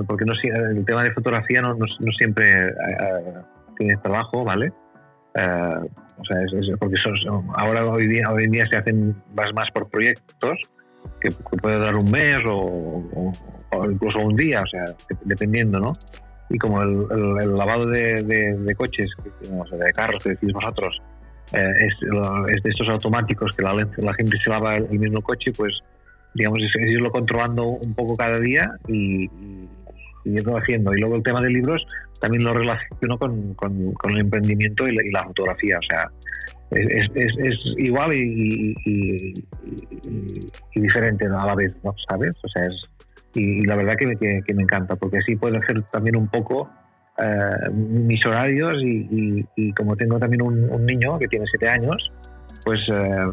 [0.07, 2.73] porque no el tema de fotografía no, no, siempre eh,
[3.77, 4.71] tiene trabajo, ¿vale?
[5.35, 6.95] Eh, o sea, es, porque
[7.55, 10.69] ahora hoy día, hoy día se hacen más, más por proyectos
[11.19, 11.29] que,
[11.61, 13.03] puede dar un mes o,
[13.71, 14.85] o, incluso un día, o sea,
[15.25, 15.93] dependiendo, ¿no?
[16.49, 19.11] y como el, lavado de, coches,
[19.41, 21.01] de carros que decís vosotros,
[21.53, 25.81] eh, es, de estos automáticos que la, la, gente se lava el, mismo coche, pues
[26.33, 29.69] digamos es, irlo controlando un poco cada día y, y,
[30.25, 30.93] irlo haciendo.
[30.93, 31.85] Y luego el tema de libros
[32.19, 36.09] también lo relaciono con, con, el emprendimiento y la, fotografía, o sea,
[36.71, 39.45] es, es igual y, y,
[40.75, 41.95] diferente a la vez, ¿no?
[42.09, 42.33] ¿Sabes?
[42.43, 42.89] O sea, es,
[43.33, 46.69] y, la verdad que, que, me encanta, porque así puedo hacer también un poco
[47.17, 52.11] eh, mis horarios y, como tengo también un, niño que tiene siete años,
[52.63, 53.25] pues eh,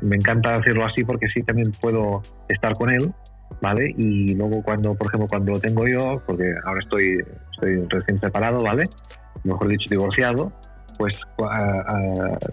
[0.00, 3.12] me encanta hacerlo así porque así también puedo estar con él,
[3.60, 3.94] ¿vale?
[3.96, 8.62] Y luego cuando, por ejemplo, cuando lo tengo yo, porque ahora estoy, estoy recién separado,
[8.62, 8.88] ¿vale?
[9.44, 10.50] Mejor dicho, divorciado,
[10.98, 12.48] pues eh,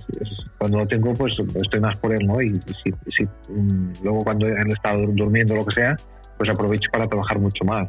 [0.57, 2.41] cuando lo tengo, pues estoy más por él, ¿no?
[2.41, 2.49] Y
[2.83, 5.95] si, si mm, luego cuando él está durmiendo o lo que sea,
[6.37, 7.87] pues aprovecho para trabajar mucho más.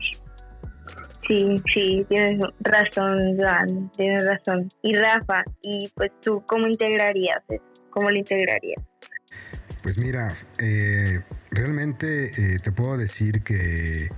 [1.26, 4.70] Sí, sí, tienes razón, Joan, tienes razón.
[4.82, 7.42] Y Rafa, ¿y pues tú cómo integrarías
[7.90, 8.82] ¿Cómo lo integrarías?
[9.82, 14.08] Pues mira, eh, realmente eh, te puedo decir que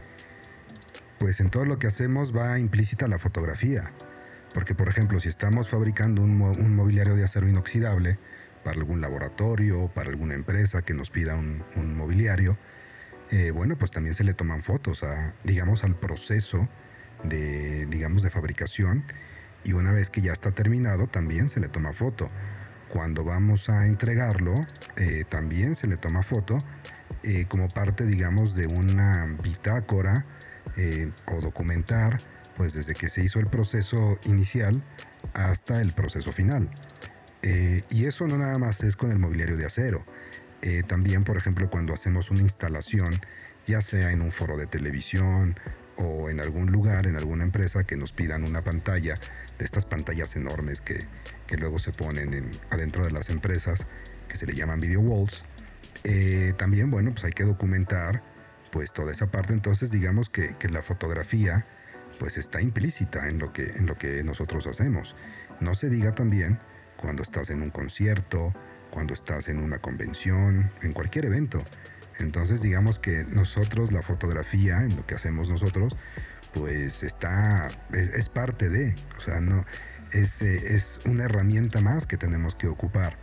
[1.19, 3.93] pues en todo lo que hacemos va implícita la fotografía.
[4.55, 8.19] Porque, por ejemplo, si estamos fabricando un, un mobiliario de acero inoxidable
[8.65, 12.57] para algún laboratorio, para alguna empresa que nos pida un, un mobiliario,
[13.31, 16.69] eh, bueno, pues también se le toman fotos a, digamos, al proceso
[17.29, 19.05] de, digamos, de fabricación
[19.65, 22.31] y una vez que ya está terminado también se le toma foto.
[22.89, 24.61] Cuando vamos a entregarlo,
[24.97, 26.63] eh, también se le toma foto
[27.23, 30.25] eh, como parte, digamos, de una bitácora
[31.27, 32.21] o documentar,
[32.57, 34.83] pues desde que se hizo el proceso inicial
[35.33, 36.69] hasta el proceso final.
[37.43, 40.05] y eso no nada más es con el mobiliario de acero.
[40.63, 43.15] Eh, también, por ejemplo, cuando hacemos una instalación
[43.67, 45.57] ya sea en un foro de televisión
[45.97, 49.19] o en algún lugar, en alguna empresa que nos pidan una pantalla,
[49.59, 51.07] de estas pantallas enormes que,
[51.59, 53.87] luego se ponen en, adentro de las empresas,
[54.29, 55.45] que se le llaman video walls.
[56.05, 58.23] Eh, también, bueno, pues hay que documentar
[58.71, 59.55] pues toda esa parte.
[59.55, 61.67] Entonces, digamos que, que, la fotografía
[62.19, 65.17] pues está implícita en lo, que, en lo que nosotros hacemos.
[65.61, 66.59] No se diga también
[66.97, 68.55] cuando estás en un concierto,
[68.91, 71.63] cuando estás en una convención, en cualquier evento.
[72.19, 75.97] Entonces digamos que nosotros, la fotografía, en lo que hacemos nosotros,
[76.55, 79.65] pues está, es, parte de, o sea, no,
[80.13, 83.15] es, es, una herramienta más que tenemos que ocupar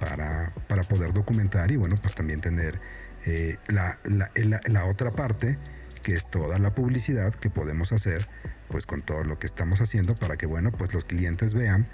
[0.00, 2.80] para, para poder documentar y bueno, pues también tener
[3.26, 4.30] eh, la, la,
[4.66, 5.58] la, otra parte,
[6.02, 8.28] que es toda la publicidad que podemos hacer
[8.68, 11.86] pues con todo lo que estamos haciendo para que bueno, pues los clientes vean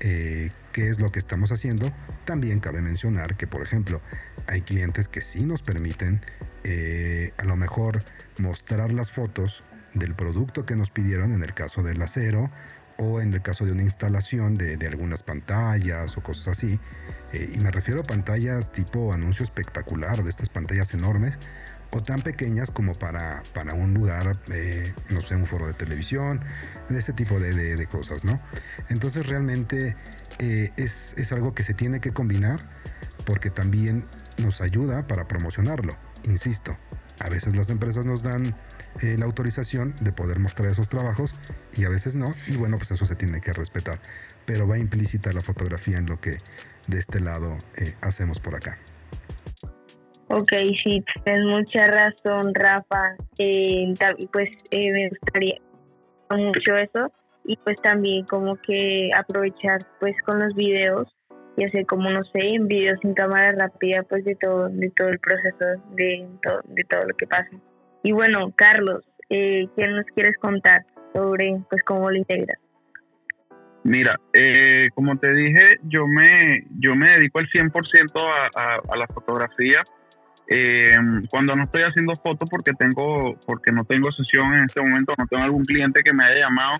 [0.00, 1.90] eh, qué es lo que estamos haciendo.
[2.24, 4.02] También cabe mencionar que, por ejemplo,
[4.46, 6.20] hay clientes que sí nos permiten
[6.64, 8.02] eh, a lo mejor
[8.38, 12.50] mostrar las fotos del producto que nos pidieron en el caso del acero
[12.98, 16.80] o en el caso de una instalación de, algunas pantallas o cosas así.
[17.32, 21.38] Eh, y me refiero a pantallas tipo anuncio espectacular, de estas pantallas enormes,
[21.90, 26.40] o tan pequeñas como para, para un lugar, eh, no sé, un foro de televisión,
[26.88, 28.40] de ese tipo de, cosas, ¿no?
[28.88, 29.94] Entonces realmente
[30.38, 32.60] es, es algo que se tiene que combinar
[33.24, 34.06] porque también
[34.38, 36.76] nos ayuda para promocionarlo, insisto.
[37.20, 38.54] A veces las empresas nos dan
[39.02, 41.34] eh, la autorización de poder mostrar esos trabajos
[41.76, 43.98] y a veces no, y bueno, pues eso se tiene que respetar.
[44.44, 46.38] Pero va implícita la fotografía en lo que
[46.86, 47.58] de este lado
[48.00, 48.78] hacemos por acá.
[50.28, 53.16] Ok, sí, tienes mucha razón, Rafa.
[53.38, 53.94] Eh,
[54.32, 55.60] pues eh, me gustaría
[56.30, 57.12] mucho eso
[57.44, 61.15] y pues también como que aprovechar pues con los videos
[61.56, 65.08] y hacer como no sé en videos sin cámara rápida pues de todo de todo
[65.08, 67.50] el proceso de todo, de todo lo que pasa
[68.02, 72.58] y bueno Carlos eh, ¿qué nos quieres contar sobre pues cómo lo integras?
[73.82, 79.06] Mira, eh, como te dije, yo me, yo me dedico al 100% a, a la
[79.06, 79.84] fotografía
[80.48, 80.96] eh,
[81.28, 85.26] cuando no estoy haciendo fotos porque tengo porque no tengo sesión en este momento, no
[85.26, 86.78] tengo algún cliente que me haya llamado,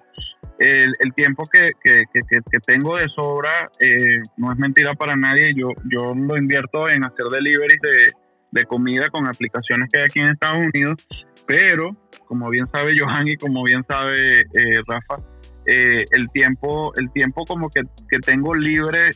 [0.59, 5.53] el, tiempo que, que, que, tengo de sobra eh, no es mentira para nadie.
[5.55, 8.13] Yo, yo lo invierto en hacer deliveries de,
[8.53, 11.07] de comida con aplicaciones que hay aquí en Estados Unidos,
[11.47, 11.97] pero
[12.27, 15.23] como bien sabe Johan y como bien sabe eh, Rafa,
[15.67, 19.11] eh, el tiempo el tiempo como que, que tengo libre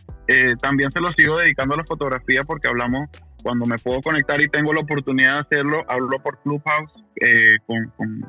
[0.60, 3.08] también se lo sigo dedicando a la fotografía porque hablamos
[3.42, 7.86] cuando me puedo conectar y tengo la oportunidad de hacerlo, hablo por Clubhouse eh, con,
[7.96, 8.26] con,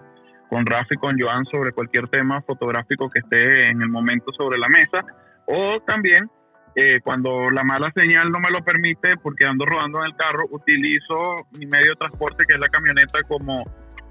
[0.49, 4.57] con Rafa y con Joan sobre cualquier tema fotográfico que esté en el momento sobre
[4.57, 5.03] la mesa.
[5.47, 6.29] O también,
[6.75, 10.45] eh, cuando la mala señal no me lo permite, porque ando rodando en el carro,
[10.51, 13.63] utilizo mi medio de transporte, que es la camioneta, como,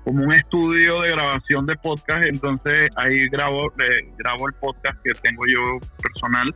[0.04, 2.26] como un estudio de grabación de podcast.
[2.26, 6.52] Entonces ahí grabo, eh, grabo el podcast que tengo yo personal.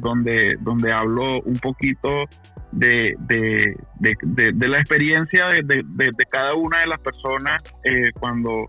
[0.00, 2.26] donde, donde hablo un poquito
[2.74, 5.84] de, de, de, de la experiencia de,
[6.30, 8.68] cada una de las personas eh, cuando,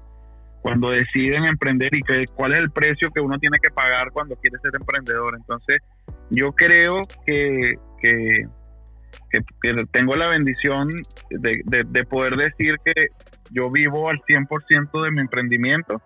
[0.61, 4.35] cuando deciden emprender y que, cuál es el precio que uno tiene que pagar cuando
[4.35, 5.35] quiere ser emprendedor.
[5.35, 5.79] Entonces,
[6.29, 8.47] yo creo que, que,
[9.31, 10.89] que, tengo la bendición
[11.29, 13.07] de, poder decir que
[13.51, 16.01] yo vivo al 100% de mi emprendimiento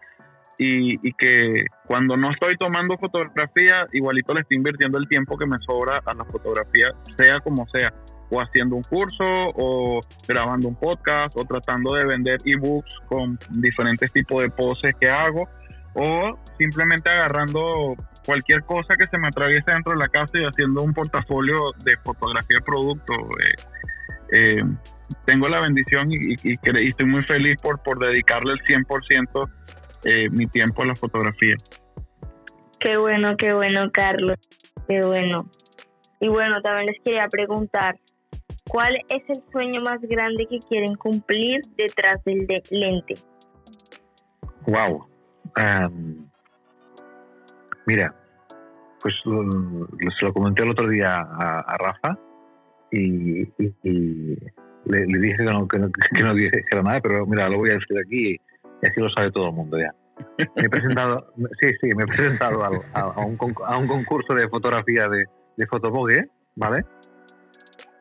[0.62, 5.57] y, que cuando no estoy tomando fotografía, igualito le estoy invirtiendo el tiempo que me
[5.60, 7.93] sobra a la fotografía, sea como sea,
[8.30, 14.12] o haciendo un curso, o grabando un podcast, o tratando de vender ebooks con diferentes
[14.12, 15.47] tipos de poses que hago,
[15.93, 17.95] o simplemente agarrando
[18.26, 21.95] cualquier cosa que se me atraviese dentro de la casa y haciendo un portafolio de
[22.03, 23.14] fotografía de producto.
[23.14, 23.55] Eh,
[24.32, 24.64] eh,
[25.26, 29.49] tengo la bendición y, y, estoy muy feliz por, por dedicarle el 100%
[30.04, 31.56] eh, mi tiempo en la fotografía.
[32.80, 34.38] Qué bueno, qué bueno, Carlos.
[34.88, 35.50] Qué bueno.
[36.20, 37.97] Y bueno, también les quería preguntar,
[38.68, 43.16] ¿cuál es el sueño más grande que quieren cumplir detrás del lente?
[44.68, 45.06] Wow.
[47.86, 48.14] mira,
[49.02, 52.18] pues se lo comenté el otro día a, Rafa
[52.91, 53.45] y,
[54.86, 57.74] le, dije que no, que, no, que no dijera nada, pero mira, lo voy a
[57.74, 58.39] decir aquí
[58.82, 59.94] y así lo sabe todo el mundo ya.
[60.56, 62.70] Me he presentado, sí, sí, me he presentado a,
[63.26, 65.26] un, a un concurso de fotografía de,
[65.56, 66.86] de Fotobogue, ¿vale?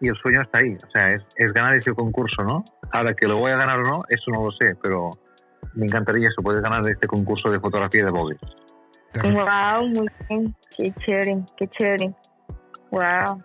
[0.01, 2.65] Y el sueño está ahí, o sea, es, es, ganar ese concurso, ¿no?
[2.93, 5.11] Ahora que lo voy a ganar o no, eso no lo sé, pero
[5.75, 8.37] me encantaría eso, poder ganar este concurso de fotografía de Vogue.
[9.23, 12.15] Wow, muy bien, qué chévere, qué chévere.
[12.91, 13.43] Wow.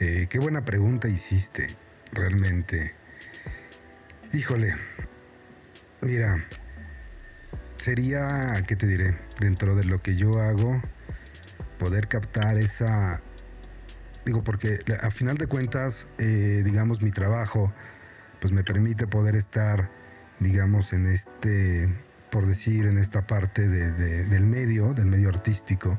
[0.00, 1.68] Eh, qué buena pregunta hiciste.
[2.12, 2.94] realmente.
[4.32, 4.74] Híjole,
[6.04, 6.44] mira,
[7.76, 9.16] sería, ¿qué te diré?
[9.40, 10.80] Dentro de lo que yo hago,
[11.78, 13.22] poder captar esa...
[14.24, 17.72] Digo, porque a final de cuentas, eh, digamos, mi trabajo,
[18.40, 19.90] pues me permite poder estar,
[20.40, 21.88] digamos, en este,
[22.30, 25.98] por decir, en esta parte del medio, del medio artístico,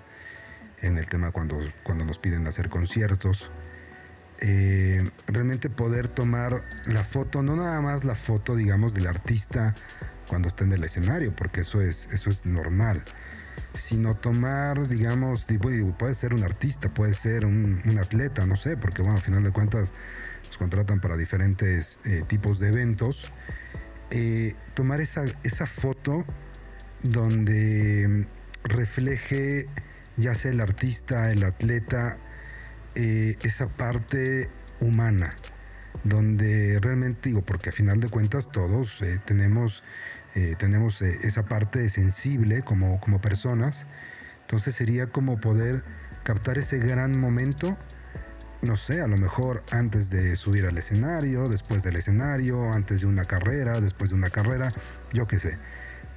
[0.81, 3.51] en el tema cuando, cuando nos piden hacer conciertos.
[4.41, 9.73] Eh, realmente poder tomar la foto, no nada más la foto, digamos, del artista
[10.27, 13.03] cuando está en el escenario, porque eso es, eso es normal,
[13.73, 15.47] sino tomar, digamos,
[15.97, 19.51] puede ser un artista, puede ser un, atleta, no sé, porque bueno, al final de
[19.51, 19.93] cuentas
[20.47, 23.31] nos contratan para diferentes eh, tipos de eventos.
[24.11, 26.25] Eh, tomar esa, esa foto
[27.03, 28.27] donde
[28.63, 29.67] refleje
[30.17, 32.17] ya sea el artista, el atleta,
[32.95, 35.35] eh, esa parte humana,
[36.05, 39.83] donde realmente digo, porque a final de cuentas todos eh, tenemos,
[40.33, 43.85] eh, tenemos esa parte sensible como, como personas,
[44.41, 45.83] entonces sería como poder
[46.23, 47.77] captar ese gran momento,
[48.61, 53.07] no sé, a lo mejor antes de subir al escenario, después del escenario, antes de
[53.07, 54.71] una carrera, después de una carrera,
[55.11, 55.57] yo qué sé,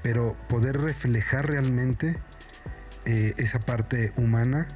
[0.04, 2.16] pero poder reflejar realmente
[3.04, 4.68] esa parte humana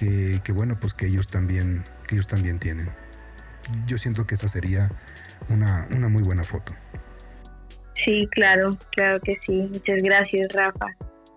[0.00, 2.88] que, bueno, pues que ellos también, que ellos también tienen.
[3.86, 4.90] Yo siento que esa sería
[5.48, 6.72] una, una muy buena foto.
[8.04, 9.68] Sí, claro, claro que sí.
[9.70, 10.86] Muchas gracias, Rafa.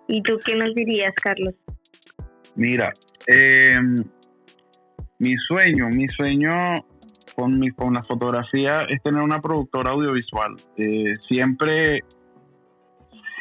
[0.08, 1.54] ¿Y tú qué nos dirías, Carlos?
[2.54, 2.92] Mira,
[3.26, 4.02] em,
[5.18, 6.86] mi sueño, mi sueño
[7.36, 10.54] con, mi, con la fotografía es tener una productora audiovisual.
[10.76, 12.00] Eh, siempre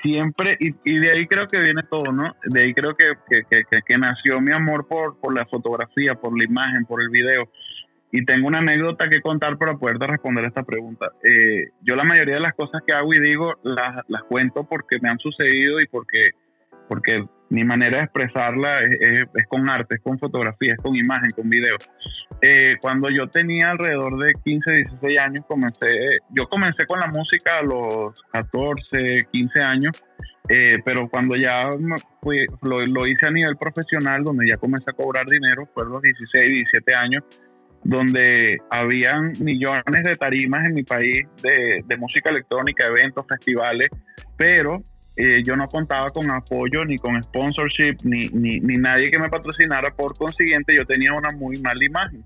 [0.04, 2.36] siempre, y, de ahí creo que viene todo, ¿no?
[2.43, 6.86] De ahí creo que, que, nació mi amor por, por la fotografía, por la imagen,
[6.86, 7.49] por el video.
[8.12, 11.14] Y tengo una anécdota que contar para poderte responder a esta pregunta.
[11.24, 14.99] Eh, yo la mayoría de las cosas que hago y digo las, las cuento porque
[14.99, 16.32] me han sucedido y porque,
[16.88, 21.47] porque mi manera de expresarla es, con arte, es con fotografía, es con imagen, con
[21.47, 21.76] video.
[22.41, 27.60] Eh, cuando yo tenía alrededor de 15, 16 años, comencé, yo comencé con la música
[27.60, 29.91] a los 14, 15 años,
[30.49, 31.70] eh, pero cuando ya
[32.64, 36.49] lo, hice a nivel profesional, donde ya comencé a cobrar dinero, fue a los 16,
[36.49, 37.24] 17 años,
[37.84, 43.89] donde habían millones de tarimas en mi país de, de música electrónica, eventos, festivales,
[44.38, 44.82] pero
[45.16, 49.93] yo no contaba con apoyo ni con sponsorship ni, ni, ni, nadie que me patrocinara,
[49.93, 52.24] por consiguiente yo tenía una muy mala imagen.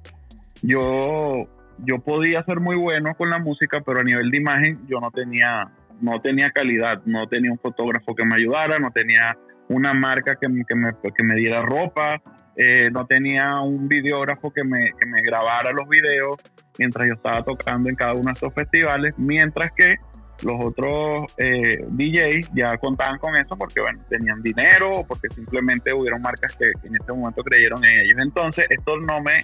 [0.61, 1.47] Yo,
[1.79, 5.11] yo podía ser muy bueno con la música, pero a nivel de imagen yo no
[5.11, 5.69] tenía,
[6.01, 9.37] no tenía calidad, no tenía un fotógrafo que me ayudara, no tenía
[9.69, 12.21] una marca que, que, me, que me, diera ropa,
[12.55, 16.37] eh, no tenía un videógrafo que me, que me grabara los videos
[16.77, 19.97] mientras yo estaba tocando en cada uno de estos festivales, mientras que
[20.43, 25.93] los otros eh, DJs ya contaban con eso porque bueno, tenían dinero o porque simplemente
[25.93, 28.19] hubieron marcas que, en este momento creyeron en ellos.
[28.19, 29.41] Entonces, esto no me,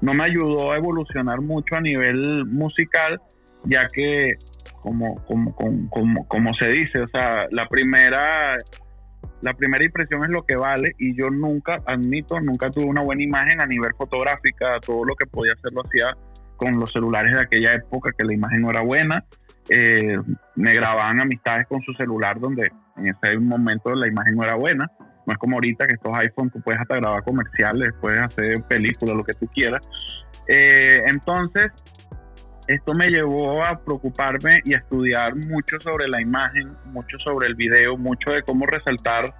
[0.00, 3.20] no me ayudó a evolucionar mucho a nivel musical,
[3.64, 4.34] ya que,
[4.82, 8.56] como, como, como, como, se dice, o sea, la primera,
[9.42, 13.22] la primera impresión es lo que vale y yo nunca, admito, nunca tuve una buena
[13.22, 16.16] imagen a nivel fotográfica, todo lo que podía hacer lo hacía
[16.56, 19.24] con los celulares de aquella época, que la imagen no era buena
[19.70, 20.18] eh,
[20.56, 24.90] me grababan amistades con su celular donde en ese momento la imagen no era buena.
[25.26, 29.14] No es como ahorita que estos iPhones tú puedes hasta grabar comerciales, puedes hacer películas,
[29.14, 29.80] lo que tú quieras.
[30.48, 31.70] Eh, entonces,
[32.66, 37.54] esto me llevó a preocuparme y a estudiar mucho sobre la imagen, mucho sobre el
[37.54, 39.32] video, mucho de cómo resaltar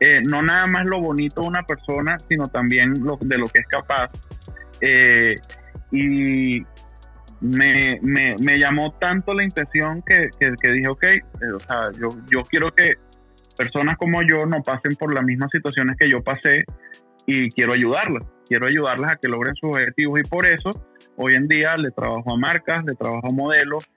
[0.00, 3.66] eh, no nada más lo bonito de una persona, sino también de lo que es
[3.66, 4.10] capaz.
[5.92, 6.62] y
[7.40, 11.20] me, me, llamó tanto la intención que, que, dije, ok, eh,
[11.54, 12.94] o sea, yo, yo quiero que
[13.56, 16.64] personas como yo no pasen por las mismas situaciones que yo pasé
[17.26, 20.20] y quiero ayudarlas, quiero ayudarlas a que logren sus objetivos.
[20.20, 23.88] Y por eso hoy en día le trabajo a marcas, le trabajo a modelos,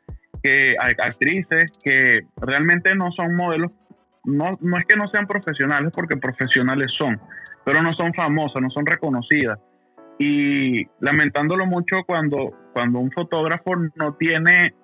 [0.42, 3.72] que, actrices que realmente no son modelos,
[4.24, 7.20] no, no es que no sean profesionales porque profesionales son,
[7.66, 9.60] pero no son famosas, no son reconocidas.
[10.18, 14.76] Y lamentándolo mucho cuando, cuando un fotógrafo no tiene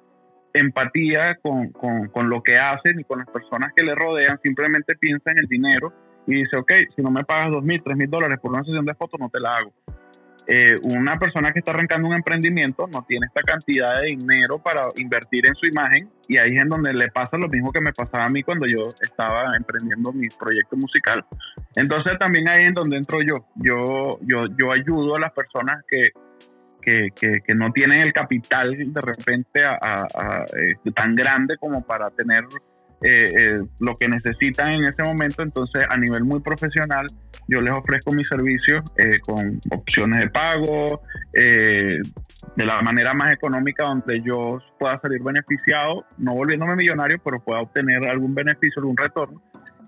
[0.54, 4.96] empatía con, con, con, lo que hace ni con las personas que le rodean, simplemente
[4.96, 5.94] piensa en el dinero
[6.28, 8.86] y dice, ok, si no me pagas dos mil, tres mil dólares por una sesión
[8.86, 9.74] de fotos, no te la hago.
[10.48, 14.84] Eh, una persona que está arrancando un emprendimiento no tiene esta cantidad de dinero para
[14.96, 17.92] invertir en su imagen y ahí es en donde le pasa lo mismo que me
[17.92, 21.26] pasaba a mí cuando yo estaba emprendiendo mi proyecto musical.
[21.76, 23.48] Entonces también ahí es en donde entro yo.
[23.56, 26.10] Yo, yo, yo ayudo a las personas que,
[26.86, 32.44] que, no tienen el capital de repente eh, tan grande como para tener
[33.02, 35.44] eh, eh, lo que necesitan en ese momento.
[35.44, 37.08] Entonces, a nivel muy profesional,
[37.48, 38.84] yo les ofrezco mis servicios
[39.26, 41.02] con opciones de pago,
[41.34, 47.62] de la manera más económica donde yo pueda salir beneficiado, no volviéndome millonario, pero pueda
[47.62, 49.42] obtener algún beneficio, algún retorno,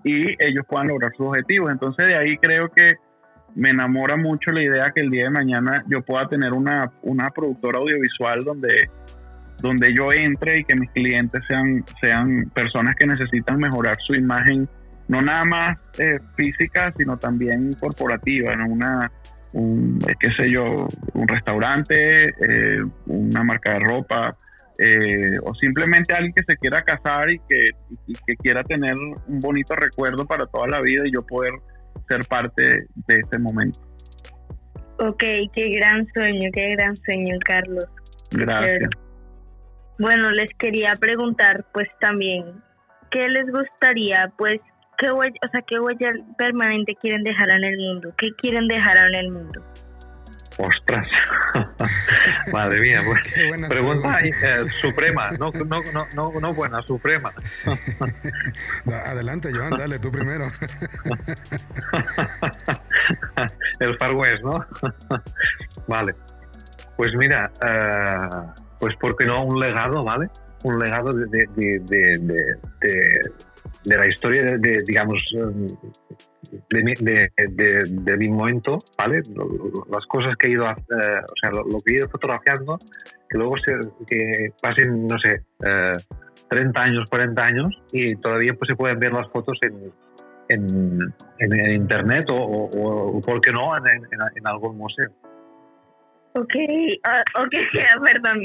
[0.04, 1.72] y ellos puedan lograr sus objetivos.
[1.72, 2.96] Entonces, de ahí creo que
[3.54, 7.30] me enamora mucho la idea que el día de mañana yo pueda tener una, una
[7.30, 8.88] productora audiovisual donde,
[9.60, 14.68] donde yo entre y que mis clientes sean, sean personas que necesitan mejorar su imagen,
[15.08, 18.66] no nada más eh, física, sino también corporativa, ¿no?
[18.66, 19.10] una,
[19.52, 24.36] un, eh, qué sé yo, un restaurante, eh, una marca de ropa,
[25.42, 27.70] o simplemente alguien que se quiera casar y que,
[28.06, 31.52] y que quiera tener un bonito recuerdo para toda la vida y yo poder
[32.08, 33.78] ser parte de ese momento.
[34.98, 35.22] Ok,
[35.54, 37.86] qué gran sueño, qué gran sueño, Carlos.
[38.32, 38.90] Gracias.
[39.98, 42.62] bueno, les quería preguntar, pues también,
[43.10, 44.58] ¿qué les gustaría, pues,
[44.98, 48.12] qué huella, o sea, qué huella permanente quieren dejar en el mundo?
[48.16, 49.62] ¿Qué quieren dejar en el mundo?
[50.60, 51.06] Ostras,
[52.52, 53.20] madre mía, pues,
[53.68, 55.80] pregunta eh, suprema, no, no,
[56.14, 57.32] no, no, buena, suprema.
[59.06, 60.50] Adelante, Joan, dale tú primero.
[63.78, 64.66] El Far West, ¿no?
[65.86, 66.12] vale,
[66.96, 68.48] pues mira, uh,
[68.80, 70.26] pues porque no un legado, ¿vale?
[70.64, 72.18] Un legado de, de, de,
[72.80, 73.30] de
[73.84, 75.22] de la historia de, digamos,
[76.70, 77.30] de,
[77.88, 79.22] de, mi momento, ¿vale?
[79.90, 80.74] Las cosas que he ido, eh,
[81.30, 82.78] o sea, lo, que he ido fotografiando,
[83.28, 85.42] que luego se, que pasen, no sé,
[86.48, 89.92] 30 eh, años, 40 años y todavía pues se pueden ver las fotos en,
[90.48, 95.10] en, en, internet o, o, ¿por qué no, en, en, algún museo.
[96.34, 97.54] Ok, uh, ok,
[98.02, 98.42] perdón,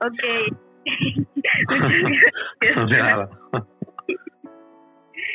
[0.00, 0.20] ok.
[2.76, 3.28] no sé nada.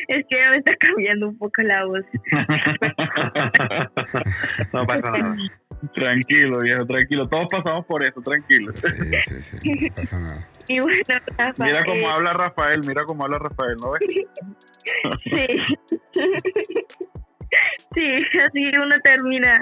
[0.08, 2.04] Es que ya me está cambiando un poco la voz.
[4.74, 5.36] no pasa nada.
[5.94, 7.28] Tranquilo, viejo, tranquilo.
[7.28, 8.74] Todos pasamos por eso, tranquilo.
[8.76, 8.90] Sí,
[9.26, 9.58] sí, sí,
[9.90, 10.48] no pasa nada.
[10.68, 11.02] Y bueno,
[11.38, 11.56] Rafael.
[11.58, 14.02] Mira cómo habla Rafael, mira cómo habla Rafael, ¿no ves?
[15.24, 15.48] sí.
[17.96, 19.60] sí, así uno termina.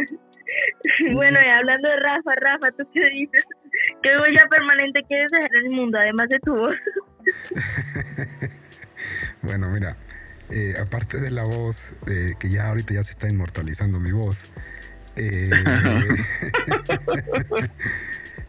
[1.14, 3.44] Bueno, y hablando de Rafa, Rafa, ¿tú qué dices?
[4.02, 6.76] ¿Qué huella permanente quieres dejar en el mundo, además de tu voz?
[9.42, 9.96] bueno, mira,
[10.52, 14.50] eh, aparte de la voz, que ya ahorita ya se está inmortalizando mi voz,
[15.16, 15.52] eh,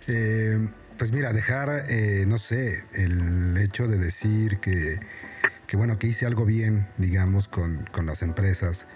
[0.07, 1.85] eh, pues mira, dejar,
[2.27, 4.99] no sé, el hecho de decir que,
[5.75, 8.87] bueno, que hice algo bien, digamos, con, con, las empresas.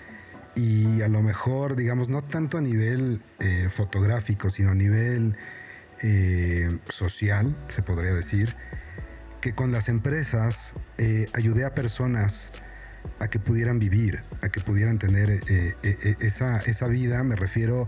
[0.54, 3.22] Y a lo mejor, digamos, no tanto a nivel
[3.70, 5.36] fotográfico, sino a nivel
[6.88, 8.56] social, se podría decir,
[9.40, 10.74] que con las empresas
[11.34, 12.50] ayudé a personas
[13.24, 17.36] a que pudieran vivir, a que pudieran tener eh, eh, eh, esa, esa vida, me
[17.36, 17.86] refiero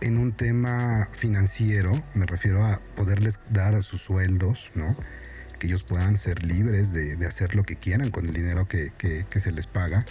[0.00, 4.96] en un tema financiero, me refiero a poderles dar sus sueldos, ¿no?
[5.58, 8.92] Que ellos puedan ser libres de, hacer lo que quieran con el dinero que,
[9.30, 10.04] se les paga.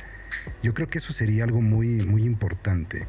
[0.63, 3.07] Yo creo que eso sería algo muy, muy importante.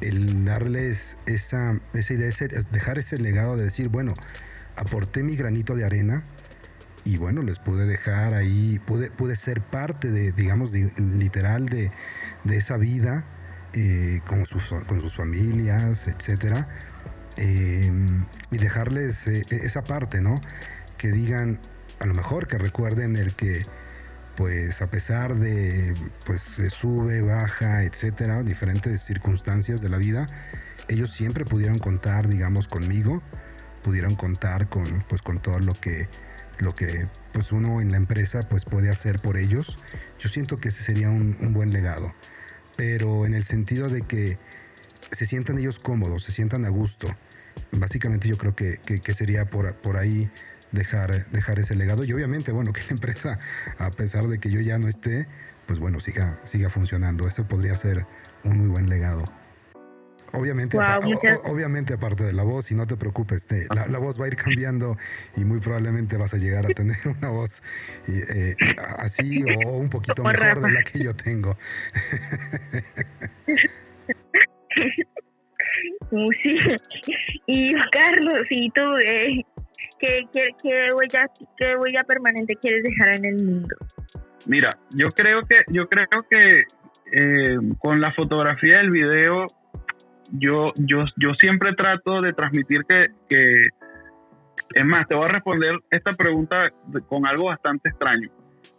[0.00, 2.30] El darles esa, esa idea,
[2.70, 4.14] dejar ese legado de decir, bueno,
[4.76, 6.24] aporté mi granito de arena,
[7.04, 11.92] y bueno, les pude dejar ahí, pude, pude ser parte de, digamos, literal de,
[12.50, 13.26] esa vida
[13.74, 16.68] eh, con, sus, con sus familias, etcétera.
[17.36, 20.40] Em, y dejarles eh, esa parte, ¿no?
[20.96, 21.60] Que digan,
[21.98, 23.66] a lo mejor que recuerden el que,
[24.36, 25.94] pues a pesar de,
[26.24, 30.28] pues se sube, baja, etcétera, diferentes circunstancias de la vida,
[30.88, 33.22] ellos siempre pudieron contar, digamos, conmigo,
[33.82, 36.08] pudieron contar con, pues con todo lo que
[36.58, 39.78] lo que pues uno en la empresa pues puede hacer por ellos,
[40.18, 42.14] yo siento que ese sería un, buen legado.
[42.76, 44.38] Pero en el sentido de que
[45.10, 47.08] se sientan ellos cómodos, se sientan a gusto.
[47.72, 48.78] Básicamente yo creo que,
[49.14, 50.30] sería por, por ahí
[50.72, 52.04] dejar, dejar ese legado.
[52.04, 53.38] Y obviamente, bueno, que la empresa,
[53.78, 55.28] a pesar de que yo ya no esté,
[55.66, 57.26] pues bueno, siga, siga funcionando.
[57.26, 58.06] Eso podría ser
[58.42, 59.24] un muy buen legado.
[60.34, 60.78] Obviamente,
[61.44, 63.46] obviamente aparte de la voz, y no te preocupes,
[63.90, 64.96] la, voz va a ir cambiando
[65.36, 67.62] y muy probablemente vas a llegar a tener una voz
[68.08, 68.54] eh,
[68.98, 71.56] así o un poquito mejor de la que yo tengo.
[76.42, 76.58] sí.
[77.46, 79.44] Y Carlos, ¿y tú eh,
[79.98, 80.26] ¿qué,
[80.62, 83.76] qué, huella, qué huella permanente quieres dejar en el mundo?
[84.46, 86.64] Mira, yo creo que, yo creo que
[87.12, 89.46] eh, con la fotografía y el video
[90.36, 93.68] yo, yo, yo siempre trato de transmitir que, que,
[94.74, 96.70] es más, te voy a responder esta pregunta
[97.08, 98.28] con algo bastante extraño.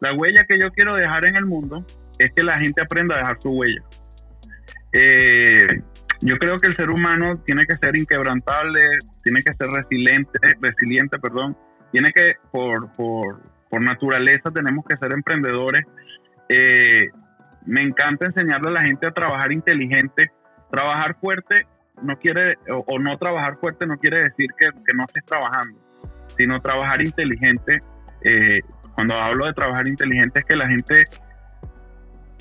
[0.01, 1.85] La huella que yo quiero dejar en el mundo
[2.19, 3.81] es que la gente aprenda a dejar su huella.
[4.91, 5.67] Eh,
[6.21, 8.81] yo creo que el ser humano tiene que ser inquebrantable,
[9.23, 11.57] tiene que ser resiliente, resiliente, perdón,
[11.91, 15.85] tiene que, por, por, por naturaleza, tenemos que ser emprendedores.
[16.49, 17.09] Eh,
[17.65, 20.31] me encanta enseñarle a la gente a trabajar inteligente.
[20.71, 21.67] Trabajar fuerte
[22.01, 25.79] no quiere, o, no trabajar fuerte no quiere decir que, que, no estés trabajando,
[26.37, 27.79] sino trabajar inteligente.
[28.21, 28.59] Eh,
[28.93, 31.05] cuando hablo de trabajar inteligente es que la gente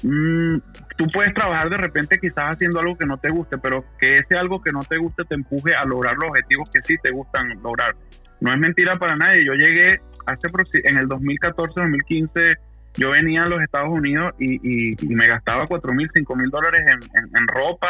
[0.04, 0.58] Mm,
[0.98, 4.36] tú puedes trabajar de repente quizás haciendo algo que no te guste, pero que ese
[4.36, 7.48] algo que no te guste te empuje a lograr los objetivos que sí te gustan
[7.62, 7.96] lograr.
[8.40, 9.46] No es mentira para nadie.
[9.46, 10.48] Yo llegué hace
[10.84, 12.54] en el 2014, 2015,
[12.96, 17.48] yo venía a los Estados Unidos y, me gastaba 4 mil, 5 mil dólares en,
[17.48, 17.88] ropa,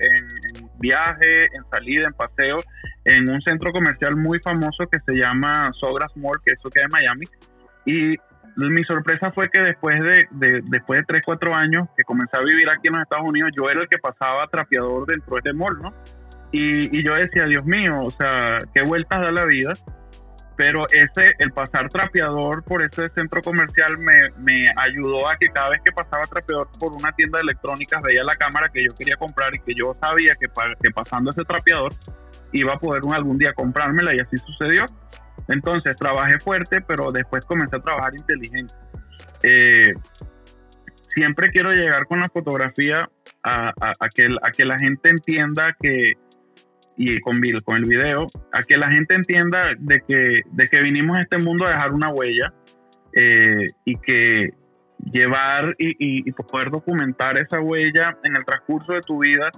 [0.00, 2.60] en, viaje, en salida, en paseo,
[3.04, 6.90] en un centro comercial muy famoso que se llama Sogras Mall, que eso queda en
[6.90, 7.26] Miami.
[7.86, 8.16] Y
[8.56, 10.28] mi sorpresa fue que después de,
[10.64, 13.70] después de 3, 4 años que comencé a vivir aquí en los Estados Unidos, yo
[13.70, 15.94] era el que pasaba trapeador dentro de este mall, ¿no?
[16.52, 19.72] Y, yo decía, Dios mío, o sea, qué vueltas da la vida.
[20.56, 25.70] Pero ese, el pasar trapeador por ese centro comercial me, me ayudó a que cada
[25.70, 29.16] vez que pasaba trapeador por una tienda de electrónicas veía la cámara que yo quería
[29.16, 30.46] comprar y que yo sabía que,
[30.80, 31.92] que pasando ese trapeador
[32.52, 34.86] iba a poder algún día comprármela y así sucedió.
[35.48, 38.72] Entonces trabajé fuerte, pero después comencé a trabajar inteligente.
[39.42, 39.92] Eh,
[41.14, 43.08] siempre quiero llegar con la fotografía
[43.42, 43.72] a,
[44.14, 46.14] que, a que la gente entienda que,
[46.96, 51.18] y con, con el video, a que la gente entienda de que, de que vinimos
[51.18, 52.52] a este mundo a dejar una huella
[53.12, 54.54] eh, y que
[55.10, 59.50] llevar y, y, poder documentar esa huella en el transcurso de tu vida,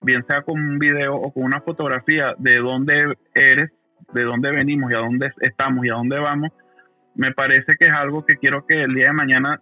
[0.00, 3.70] bien sea con un video o con una fotografía de dónde eres
[4.12, 6.50] de dónde venimos y a dónde estamos y a dónde vamos,
[7.14, 9.60] me parece que es algo que quiero que el día de mañana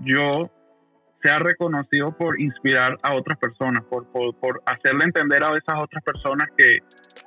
[0.00, 0.50] yo
[1.22, 6.48] sea reconocido por inspirar a otras personas, por, por, hacerle entender a esas otras personas
[6.56, 6.78] que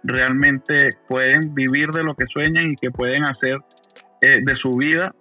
[0.04, 3.60] realmente pueden vivir de lo que sueñan y que pueden hacer
[4.22, 5.14] eh, de su vida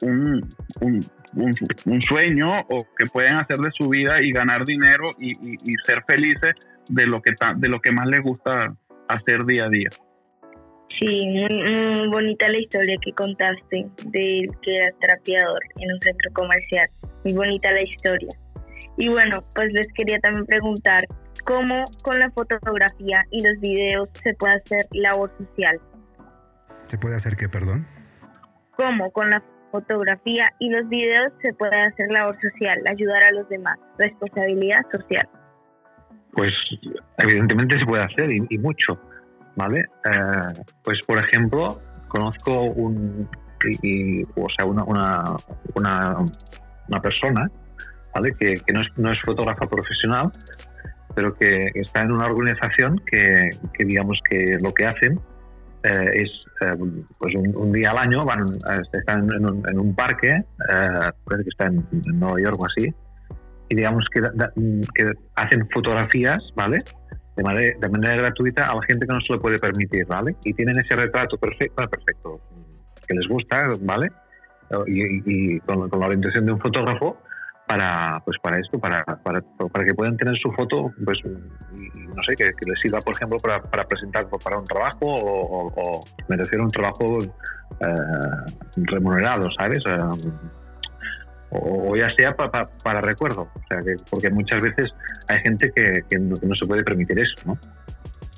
[0.00, 5.74] un, un, sueño o que pueden hacer de su vida y ganar dinero y, y
[5.84, 6.54] ser felices
[6.88, 8.74] de lo, que de lo que más les gusta
[9.08, 9.90] hacer día a día.
[10.96, 16.86] Sí, muy, bonita la historia que contaste del que era trapeador en un centro comercial.
[17.24, 18.34] Muy bonita la historia.
[18.96, 21.06] Y bueno, pues les quería también preguntar
[21.44, 25.80] cómo con la fotografía y los videos se puede hacer labor social.
[26.86, 27.86] ¿Se puede hacer qué, perdón?
[28.76, 33.48] ¿Cómo con la fotografía y los videos se puede hacer labor social, ayudar a los
[33.48, 35.28] demás, responsabilidad social?
[36.32, 36.52] Pues
[37.18, 38.98] evidentemente se puede hacer y mucho.
[39.58, 39.80] ¿Vale?
[39.80, 43.28] Eh, pues, por ejemplo, conozco un,
[44.36, 45.36] o sea, una, una,
[45.74, 47.50] una, persona,
[48.14, 48.32] ¿vale?
[48.38, 50.32] Que, que no, es, no, es, fotógrafa profesional,
[51.14, 55.20] pero que está en una organización que, que digamos que lo que hacen
[55.82, 56.30] eh, es
[56.60, 56.76] eh,
[57.18, 58.46] pues un, día al año van
[58.92, 60.42] están en un, en un parque
[61.24, 61.86] parece que está en,
[62.18, 62.92] Nueva York o así
[63.68, 64.20] y digamos que,
[64.94, 66.80] que hacen fotografías vale
[67.38, 70.34] de manera, de manera gratuita a la gente que no se lo puede permitir, ¿vale?
[70.42, 72.40] Y tienen ese retrato perfecto, perfecto
[73.06, 74.10] que les gusta, ¿vale?
[74.88, 77.16] Y, con, la orientación de un fotógrafo
[77.68, 82.34] para pues para esto, para, para, para que puedan tener su foto, pues no sé,
[82.34, 87.20] que, les sirva, por ejemplo, para, para presentar para un trabajo o, o, un trabajo
[87.22, 89.84] eh, remunerado, ¿sabes?
[89.86, 89.96] Eh,
[91.50, 94.92] o, ya sea para recuerdo, o sea, que, porque muchas veces
[95.28, 97.58] hay gente que, que, no, se puede permitir eso, ¿no?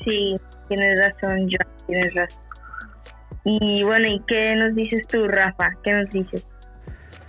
[0.05, 0.37] Sí,
[0.69, 2.39] tienes razón, John, tienes razón.
[3.45, 5.71] Y bueno, ¿y qué nos dices tú, Rafa?
[5.83, 6.45] ¿Qué nos dices?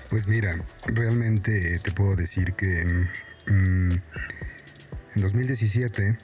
[0.10, 0.56] Pues mira,
[0.86, 3.08] realmente te puedo decir que
[3.48, 3.92] mm,
[5.16, 6.18] en 2017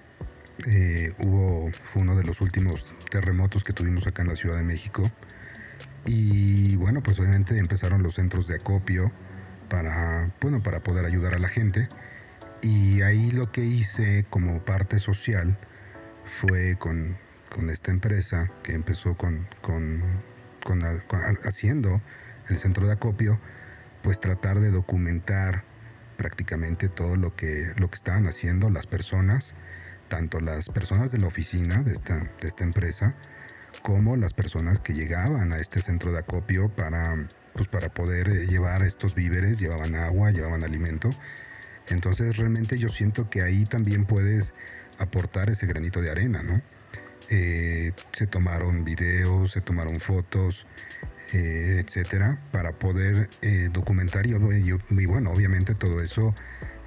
[0.67, 4.63] eh, hubo, fue uno de los últimos terremotos que tuvimos acá en la Ciudad de
[4.63, 5.09] México.
[6.05, 9.11] Y bueno, pues obviamente empezaron los centros de acopio
[9.69, 11.89] para, bueno, para poder ayudar a la gente.
[12.61, 15.57] Y ahí lo que hice como parte social
[16.25, 17.17] fue con,
[17.53, 20.03] con esta empresa que empezó con, con,
[21.43, 22.01] haciendo
[22.49, 23.39] el centro de acopio,
[24.01, 25.63] pues tratar de documentar
[26.17, 29.55] prácticamente todo lo que, lo que estaban haciendo las personas,
[30.07, 33.15] tanto las personas de la oficina de esta, de esta empresa,
[33.83, 37.27] como las personas que llegaban a este centro de acopio para
[37.57, 41.09] pues para poder eh, llevar estos víveres, llevaban agua, llevaban alimento.
[41.89, 44.53] Entonces realmente yo siento que ahí también puedes
[44.99, 46.61] aportar ese granito de arena, ¿no?
[47.29, 50.67] Eh, se tomaron videos, se tomaron fotos,
[51.33, 53.29] eh, etcétera, para poder
[53.71, 56.33] documentar y, bueno, obviamente todo eso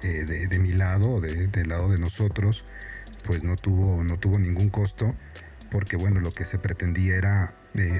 [0.01, 2.65] de, mi lado, de, del lado de nosotros,
[3.23, 5.15] pues no tuvo, no tuvo ningún costo,
[5.69, 7.53] porque bueno, lo que se pretendía era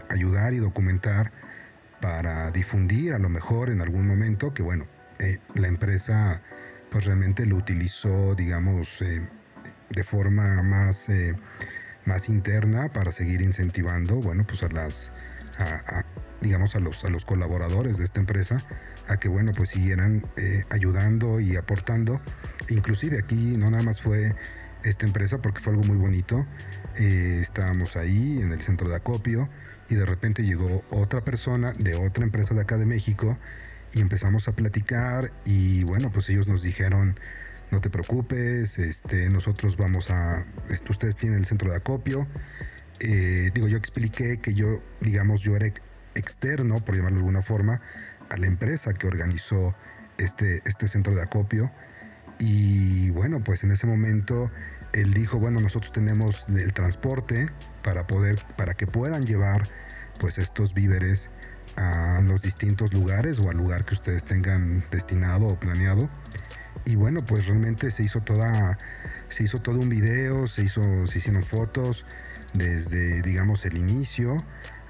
[0.09, 1.32] ayudar y documentar
[2.02, 4.88] para difundir a lo mejor en algún momento que bueno,
[5.54, 6.41] la empresa
[6.89, 8.99] pues realmente lo utilizó, digamos,
[9.89, 11.10] de forma más
[12.06, 15.12] más interna para seguir incentivando, bueno, pues a las,
[16.41, 18.64] digamos, a los, a los colaboradores de esta empresa
[19.08, 22.22] a que, bueno, pues siguieran eh, ayudando y aportando.
[22.70, 24.36] Inclusive aquí no nada más fue
[24.84, 26.45] esta empresa porque fue algo muy bonito.
[26.97, 29.49] Eh, estábamos ahí en el centro de acopio
[29.92, 33.38] y de repente llegó otra persona de otra empresa de acá de México
[33.94, 37.20] y empezamos a platicar y bueno, pues ellos nos dijeron,
[37.72, 40.46] no te preocupes, este, nosotros vamos a,
[40.89, 42.26] ustedes tienen el centro de acopio.
[43.00, 45.68] Eh, digo, yo expliqué que yo, digamos, yo era
[46.16, 47.82] externo, por llamarlo de alguna forma,
[48.30, 49.76] a la empresa que organizó
[50.18, 51.70] este, este centro de acopio.
[52.39, 54.52] Y bueno, pues en ese momento
[54.94, 57.50] él dijo, bueno, nosotros tenemos el transporte
[57.84, 59.68] para poder, para que puedan llevar
[60.20, 61.30] pues estos víveres
[61.78, 66.10] a los distintos lugares o al lugar que ustedes tengan destinado o planeado.
[66.86, 68.78] Y bueno, pues realmente se hizo toda,
[69.30, 72.06] se hizo todo un video, se hizo, se hicieron fotos
[72.54, 74.44] desde, digamos, el inicio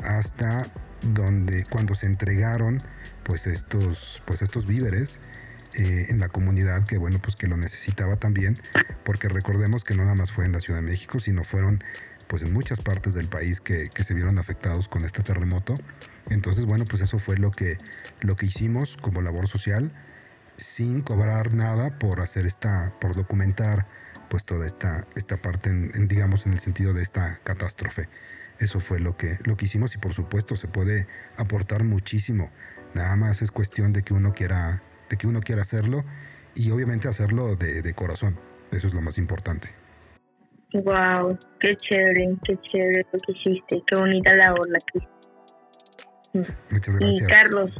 [0.04, 0.68] hasta
[1.02, 2.82] donde cuando se entregaron
[3.24, 5.20] pues estos, pues estos víveres
[5.74, 8.58] eh, en la comunidad que bueno pues que lo necesitaba también
[9.04, 11.84] porque recordemos que no nada más fue en la Ciudad de México sino fueron
[12.28, 15.78] pues en muchas partes del país que, que, se vieron afectados con este terremoto
[16.30, 17.78] entonces bueno pues eso fue lo que
[18.22, 19.92] lo que hicimos como labor social
[20.62, 23.88] sin cobrar nada por hacer esta, por documentar
[24.30, 28.08] pues toda esta, esta parte, en, digamos, en el sentido de esta catástrofe.
[28.60, 32.52] Eso fue lo que, lo que hicimos y por supuesto se puede aportar muchísimo.
[32.94, 36.04] Nada más es cuestión de que uno quiera, de que uno quiera hacerlo
[36.56, 38.40] y obviamente hacerlo de, de corazón.
[38.72, 39.70] Eso es lo más importante.
[40.74, 45.08] Wow, qué chévere, qué chévere lo que hiciste, qué bonita labor la que
[46.72, 47.22] Muchas gracias.
[47.22, 47.72] Y Carlos,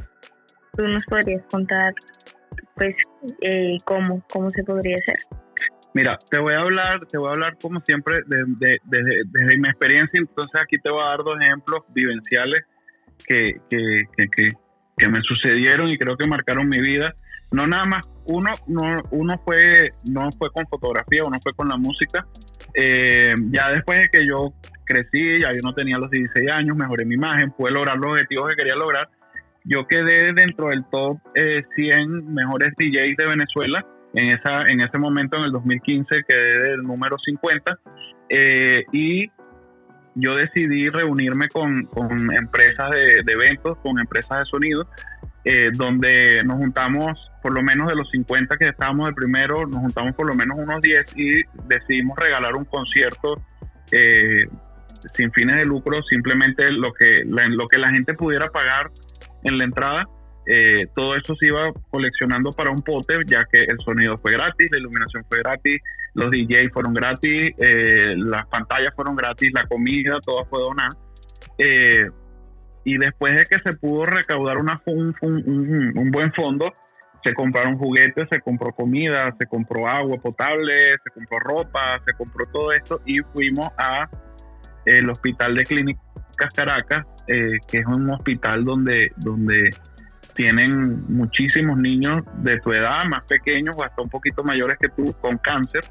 [0.76, 1.94] tú nos podrías contar
[2.74, 2.94] pues,
[3.40, 5.16] eh, ¿cómo, ¿cómo se podría hacer?
[5.94, 10.18] Mira, te voy a hablar, te voy a hablar como siempre de, desde mi experiencia,
[10.18, 12.62] entonces aquí te voy a dar dos ejemplos vivenciales
[13.26, 14.52] que, que, que,
[15.02, 17.14] que, me sucedieron y creo que marcaron mi vida.
[17.50, 21.76] No nada más, uno, no, uno fue, no fue con fotografía, uno fue con la
[21.76, 22.26] música.
[22.74, 24.52] Eh, ya después de que yo
[24.84, 28.50] crecí, ya yo no tenía los 16 años, mejoré mi imagen, pude lograr los objetivos
[28.50, 29.08] que quería lograr
[29.64, 33.86] yo quedé dentro del top 100 eh, mejores DJs de Venezuela.
[34.14, 37.78] En, esa, en ese momento, en el 2015, quedé del número 50.
[38.28, 39.30] Eh, y
[40.14, 41.88] yo decidí reunirme con,
[42.36, 44.84] empresas de, eventos, con empresas de sonido,
[45.44, 49.80] eh, donde nos juntamos, por lo menos de los 50 que estábamos de primero, nos
[49.80, 53.42] juntamos por lo menos unos 10 y decidimos regalar un concierto
[55.14, 58.90] sin fines de lucro, simplemente lo que, lo que la gente pudiera pagar
[59.44, 60.08] en la entrada.
[60.46, 64.68] Eh, todo eso se iba coleccionando para un pote, ya que el sonido fue gratis,
[64.72, 65.80] la iluminación fue gratis,
[66.14, 70.96] los DJs fueron gratis, eh, las pantallas fueron gratis, la comida, todo fue donada.
[71.58, 72.08] Eh,
[72.84, 76.72] y después de que se pudo recaudar un, buen fondo,
[77.22, 82.44] se compraron juguetes, se compró comida, se compró agua potable, se compró ropa, se compró
[82.52, 84.08] todo esto y fuimos a
[84.84, 86.00] el hospital de clínica
[86.54, 89.70] Caracas, eh, que es un hospital donde, donde
[90.34, 95.14] tienen muchísimos niños de tu edad, más pequeños o hasta un poquito mayores que tú,
[95.20, 95.84] con cáncer.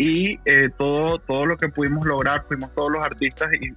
[0.00, 3.68] Y eh, todo, todo lo que pudimos lograr, fuimos todos los artistas y,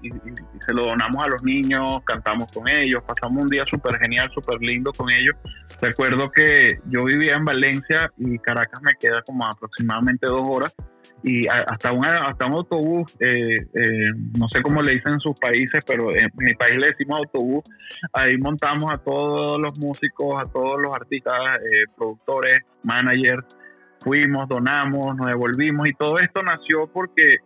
[0.66, 4.62] se lo donamos a los niños, cantamos con ellos, pasamos un día súper genial, súper
[4.62, 5.36] lindo con ellos.
[5.82, 10.74] Recuerdo que yo vivía en Valencia y Caracas me queda como aproximadamente dos horas
[11.24, 14.08] y hasta un, hasta un autobús, eh, eh,
[14.40, 17.66] no sé cómo le dicen en sus países, pero en mi país le decimos autobús,
[18.14, 21.60] ahí montamos a todos los músicos, a todos los artistas,
[21.98, 23.46] productores, managers,
[24.04, 27.38] fuimos, donamos, nos devolvimos y todo esto nació porque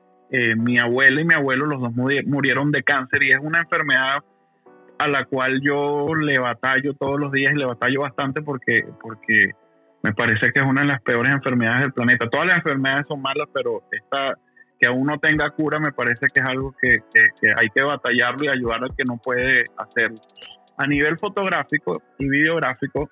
[0.58, 4.20] mi abuela y mi abuelo, los dos murieron de cáncer y es una enfermedad
[5.00, 9.52] a la cual yo le batallo todos los días y le batallo bastante porque, porque
[10.04, 12.30] me parece que es una de las peores enfermedades del planeta.
[12.30, 14.38] Todas las enfermedades son malas, pero esta
[14.80, 17.02] que aún no tenga cura me parece que es algo que,
[17.56, 20.20] hay que batallarlo y ayudar al que no puede hacerlo.
[20.78, 23.10] A nivel fotográfico y videográfico,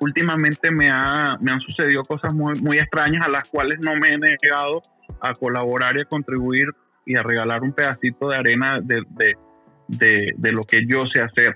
[0.00, 4.14] últimamente me, ha, me han sucedido cosas muy, muy extrañas a las cuales no me
[4.14, 4.82] he negado
[5.20, 6.68] a colaborar y a contribuir
[7.06, 9.02] y a regalar un pedacito de arena de,
[9.88, 11.54] de, de, lo que yo sé hacer.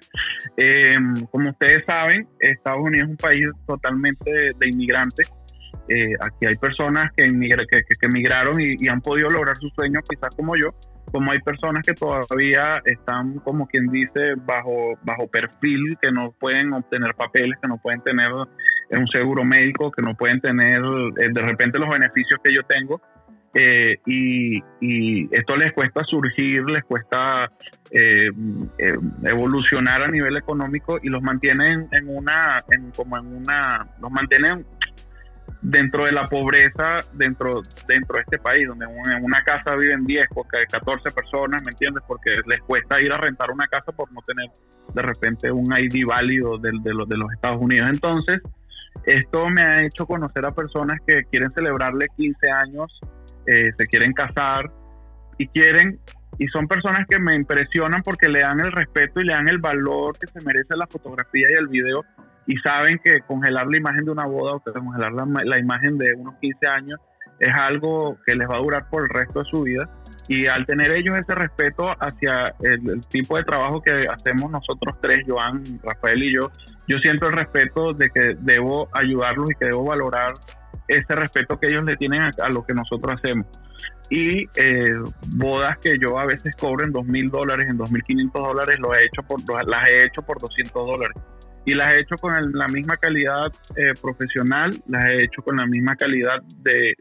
[0.56, 5.30] Em, como ustedes saben, Estados Unidos es un país totalmente de, inmigrantes.
[5.88, 10.02] Eh, aquí hay personas que, que, que, emigraron y, y, han podido lograr sus sueños,
[10.08, 10.70] quizás como yo,
[11.12, 16.72] como hay personas que todavía están, como quien dice, bajo, bajo perfil, que no pueden
[16.72, 20.82] obtener papeles, que no pueden tener un seguro médico, que no pueden tener
[21.18, 23.00] eh, de repente los beneficios que yo tengo.
[23.56, 24.62] Eh, y,
[25.30, 27.50] esto les cuesta surgir, les cuesta
[27.92, 28.28] eh,
[29.22, 34.66] evolucionar a nivel económico y los mantienen en una, en, como en una, los mantienen
[35.64, 40.26] dentro de la pobreza dentro, dentro de este país, donde en una casa viven 10
[40.34, 42.04] o 14 personas, ¿me entiendes?
[42.06, 44.50] Porque les cuesta ir a rentar una casa por no tener
[44.92, 47.88] de repente un ID válido de, de, los, de los Estados Unidos.
[47.90, 48.42] Entonces,
[49.06, 53.00] esto me ha hecho conocer a personas que quieren celebrarle 15 años,
[53.46, 54.70] eh, se quieren casar
[55.38, 55.98] y quieren,
[56.38, 59.58] y son personas que me impresionan porque le dan el respeto y le dan el
[59.58, 62.04] valor que se merece la fotografía y el video
[62.46, 66.34] y saben que congelar la imagen de una boda o congelar la, imagen de unos
[66.40, 67.00] 15 años
[67.40, 69.88] es algo que les va a durar por el resto de su vida.
[70.28, 75.24] Y al tener ellos ese respeto hacia el, tipo de trabajo que hacemos nosotros tres,
[75.26, 76.50] Joan, Rafael y yo,
[76.86, 80.34] yo siento el respeto de que debo ayudarlos y que debo valorar
[80.88, 83.46] ese respeto que ellos le tienen a, lo que nosotros hacemos.
[84.08, 84.94] Y eh,
[85.28, 88.78] bodas que yo a veces cobro en dos mil dólares, en dos mil quinientos dólares,
[88.78, 91.16] las he hecho por 200 dólares
[91.64, 95.66] y las he hecho con la misma calidad eh, profesional, las he hecho con la
[95.66, 96.94] misma calidad de,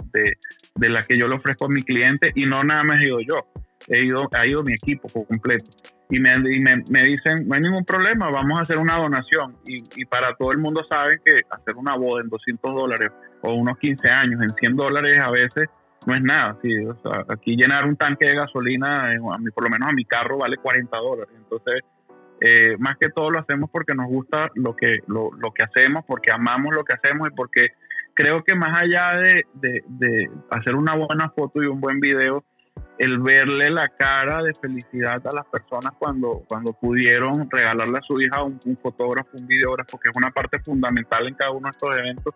[0.76, 3.20] de, la que yo le ofrezco a mi cliente y no nada más he ido
[3.20, 3.48] yo,
[3.88, 5.70] he ido, ha ido mi equipo completo.
[6.10, 9.58] Y, me, me, dicen, no hay ningún problema, vamos a hacer una donación.
[9.66, 13.12] Y, y para todo el mundo saben que hacer una boda en 200 dólares
[13.42, 15.70] o unos 15 años en 100 dólares a veces
[16.06, 16.58] no es nada.
[16.62, 16.70] Sí,
[17.30, 20.58] aquí llenar un tanque de gasolina, a mí, por lo menos a mi carro, vale
[20.58, 21.34] 40 dólares.
[21.36, 21.82] Entonces,
[22.46, 26.30] eh, más que todo lo hacemos porque nos gusta lo que, lo, que hacemos, porque
[26.30, 27.68] amamos lo que hacemos y porque
[28.14, 29.46] creo que más allá de,
[30.50, 32.44] hacer una buena foto y un buen video,
[33.00, 38.20] el verle la cara de felicidad a las personas cuando, cuando pudieron regalarle a su
[38.20, 41.98] hija un, fotógrafo, un videógrafo, que es una parte fundamental en cada uno de estos
[41.98, 42.36] eventos,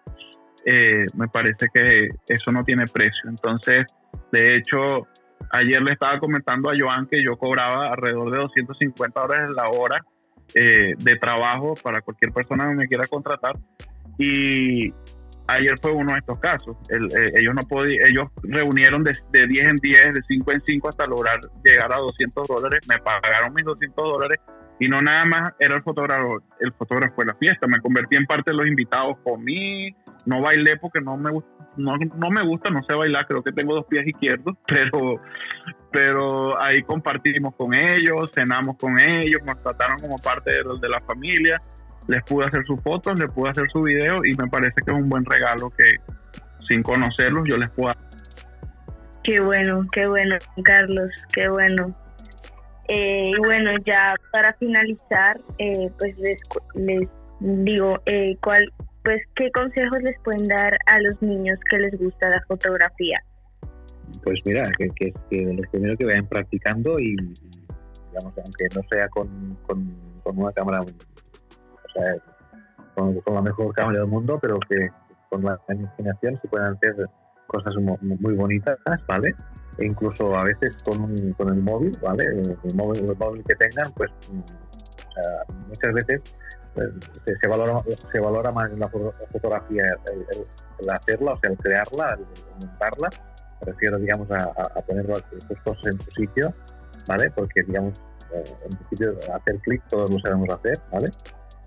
[0.63, 3.29] eh, me parece que eso no tiene precio.
[3.29, 3.85] Entonces,
[4.31, 5.05] de hecho,
[5.51, 10.05] Ayer le estaba comentando a Joan que yo cobraba alrededor de 250 dólares la hora
[10.53, 13.55] eh, de trabajo para cualquier persona que me quiera contratar.
[14.17, 14.93] Y
[15.47, 16.75] ayer fue uno de estos casos.
[16.89, 21.05] Eh, ellos no podían, ellos reunieron de, 10 en 10, de 5 en 5 hasta
[21.05, 22.81] lograr llegar a 200 dólares.
[22.87, 24.39] Me pagaron mis 200 dólares
[24.79, 27.67] y no nada más era el fotógrafo, el fotógrafo de la fiesta.
[27.67, 29.17] Me convertí en parte de los invitados.
[29.23, 29.95] Comí,
[30.27, 31.31] no bailé porque no me
[31.77, 35.21] no, no me gusta, no sé bailar, creo que tengo dos pies izquierdos, pero,
[35.91, 40.99] pero ahí compartimos con ellos, cenamos con ellos, nos trataron como parte de, de la
[41.01, 41.57] familia,
[42.07, 44.97] les pude hacer sus fotos, les pude hacer su video y me parece que es
[44.97, 45.95] un buen regalo que
[46.67, 47.93] sin conocerlos yo les puedo
[49.23, 51.93] Qué bueno, qué bueno, Carlos, qué bueno.
[52.87, 56.37] Eh, y bueno, ya para finalizar, eh, pues les,
[56.75, 57.09] les
[57.41, 58.71] digo, eh, ¿cuál,
[59.07, 63.23] pues, ¿qué consejos les pueden dar a los niños que les gusta la fotografía?
[64.21, 70.37] Pues mira, que, que, que que vayan practicando y, digamos, aunque no sea con, con,
[70.37, 72.17] una cámara, o sea,
[72.95, 74.89] con, la mejor cámara del mundo, pero que
[75.29, 76.93] con la imaginación se puedan hacer
[77.47, 78.77] cosas muy, bonitas,
[79.07, 79.33] ¿vale?
[79.77, 82.25] E incluso a veces con, con el móvil, ¿vale?
[82.25, 86.21] El móvil, que tengan, pues mm, muchas veces
[87.39, 89.83] se, valora, se valora más en la fotografía
[90.79, 93.09] el, hacerla, o sea, el crearla, el, montarla.
[93.59, 95.23] Me refiero, digamos, a, poner las
[95.63, 96.53] cosas en su sitio,
[97.07, 97.29] ¿vale?
[97.31, 97.99] Porque, digamos,
[98.33, 101.09] eh, en principio, hacer clic todos lo sabemos hacer, ¿vale?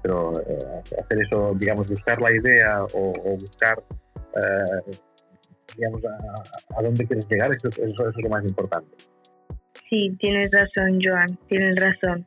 [0.03, 3.83] Pero eh, hacer eso, digamos, buscar la idea o, buscar,
[4.37, 4.97] eh,
[5.77, 7.69] digamos, a, dónde quieres llegar, eso
[8.09, 8.97] es lo más importante.
[9.89, 12.25] Sí, tienes razón, Joan, tienes razón.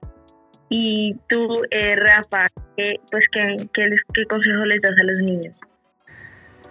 [0.76, 5.56] Y tú, eh, Rafa, ¿qué, pues, ¿qué, qué, consejo les das a los niños?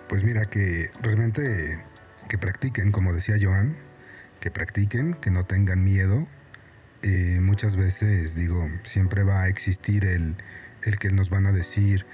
[0.09, 1.79] Pues mira, que realmente
[2.29, 3.77] que practiquen, como decía Joan,
[4.41, 6.27] que practiquen, que no tengan miedo.
[7.05, 10.35] Eh, muchas veces, digo, siempre va a existir el,
[10.83, 12.05] el que nos van a decir,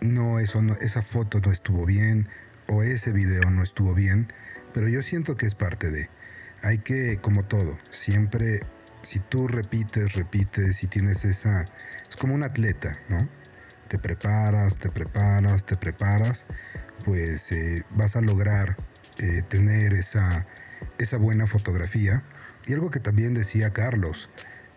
[0.00, 2.28] no, eso no, esa foto no estuvo bien
[2.66, 4.32] o ese video no estuvo bien,
[4.74, 6.10] pero yo siento que es parte de.
[6.62, 8.62] Hay que, como todo, siempre
[9.02, 11.66] si tú repites, repites y tienes esa...
[12.08, 13.28] Es como un atleta, ¿no?
[13.88, 16.46] Te preparas, te preparas, te preparas,
[17.04, 18.76] pues eh, vas a lograr
[19.18, 20.46] eh, tener esa,
[20.98, 22.22] esa buena fotografía.
[22.66, 24.28] Y algo que también decía Carlos,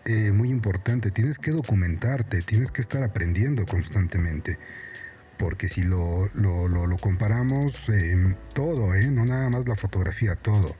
[0.05, 4.57] eh, muy importante, tienes que documentarte, tienes que estar aprendiendo constantemente.
[5.37, 9.07] Porque si lo, lo, comparamos, eh, todo, ¿eh?
[9.11, 10.75] no nada más la fotografía, todo,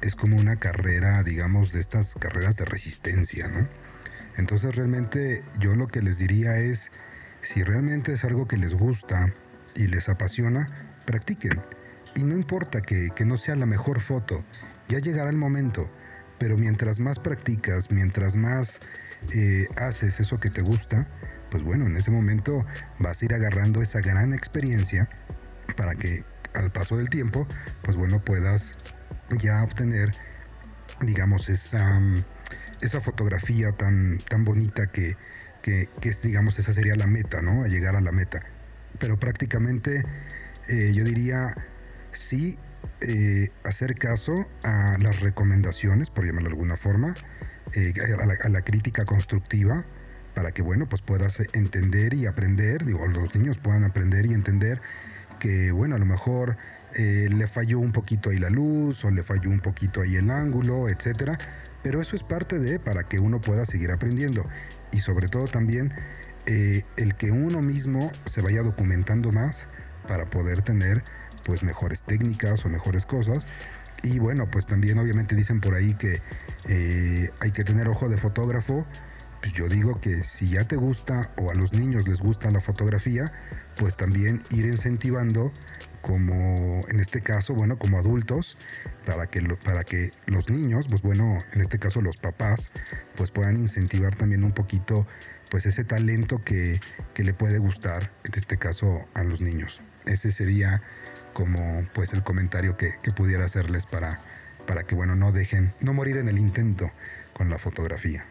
[0.00, 3.68] es como una carrera, digamos, de estas carreras de resistencia, ¿no?
[4.36, 6.92] Entonces realmente yo lo que les diría es,
[7.40, 9.32] si realmente es algo que les gusta
[9.74, 11.62] y les apasiona, practiquen.
[12.14, 14.44] Y no importa que, que no sea la mejor foto,
[14.88, 15.90] ya llegará el momento
[16.38, 18.80] pero mientras más practicas, mientras más
[19.34, 21.08] eh, haces eso que te gusta,
[21.50, 22.64] pues bueno, en ese momento
[22.98, 25.08] vas a ir agarrando esa gran experiencia
[25.76, 26.24] para que
[26.54, 27.46] al paso del tiempo,
[27.82, 28.76] pues bueno, puedas
[29.36, 30.12] ya obtener,
[31.00, 32.00] digamos, esa,
[32.80, 35.16] esa fotografía tan, tan bonita que,
[35.62, 37.62] que, es, digamos, esa sería la meta, ¿no?
[37.62, 38.40] A llegar a la meta.
[38.98, 40.04] Pero prácticamente
[40.68, 41.54] eh, yo diría,
[42.10, 42.58] sí,
[43.00, 47.14] eh, hacer caso a las recomendaciones, por llamarlo de alguna forma,
[47.74, 49.84] eh, a, la, crítica constructiva,
[50.34, 54.80] para que, bueno, pues puedas entender y aprender, digo, los niños puedan aprender y entender
[55.38, 56.56] que, bueno, a lo mejor
[56.94, 60.30] eh, le falló un poquito ahí la luz o le falló un poquito ahí el
[60.30, 61.38] ángulo, etcétera,
[61.82, 64.46] pero eso es parte de para que uno pueda seguir aprendiendo
[64.92, 65.92] y sobre todo también
[66.46, 69.68] el que uno mismo se vaya documentando más
[70.08, 71.04] para poder tener
[71.44, 73.46] pues mejores técnicas o mejores cosas.
[74.02, 76.20] Y bueno, pues también obviamente dicen por ahí que
[76.68, 78.86] eh, hay que tener ojo de fotógrafo.
[79.40, 82.60] Pues yo digo que si ya te gusta o a los niños les gusta la
[82.60, 83.32] fotografía,
[83.76, 85.52] pues también ir incentivando
[86.08, 88.56] como en este caso, bueno, como adultos,
[89.04, 92.70] para que, para que los niños, pues bueno, en este caso los papás,
[93.14, 95.06] pues puedan incentivar también un poquito
[95.50, 96.80] pues ese talento que,
[97.12, 99.82] que le puede gustar, en este caso a los niños.
[100.06, 100.80] Ese sería
[101.34, 104.22] como pues el comentario que, pudiera hacerles para,
[104.66, 106.90] para que bueno no dejen, no morir en el intento
[107.34, 108.24] con la fotografía.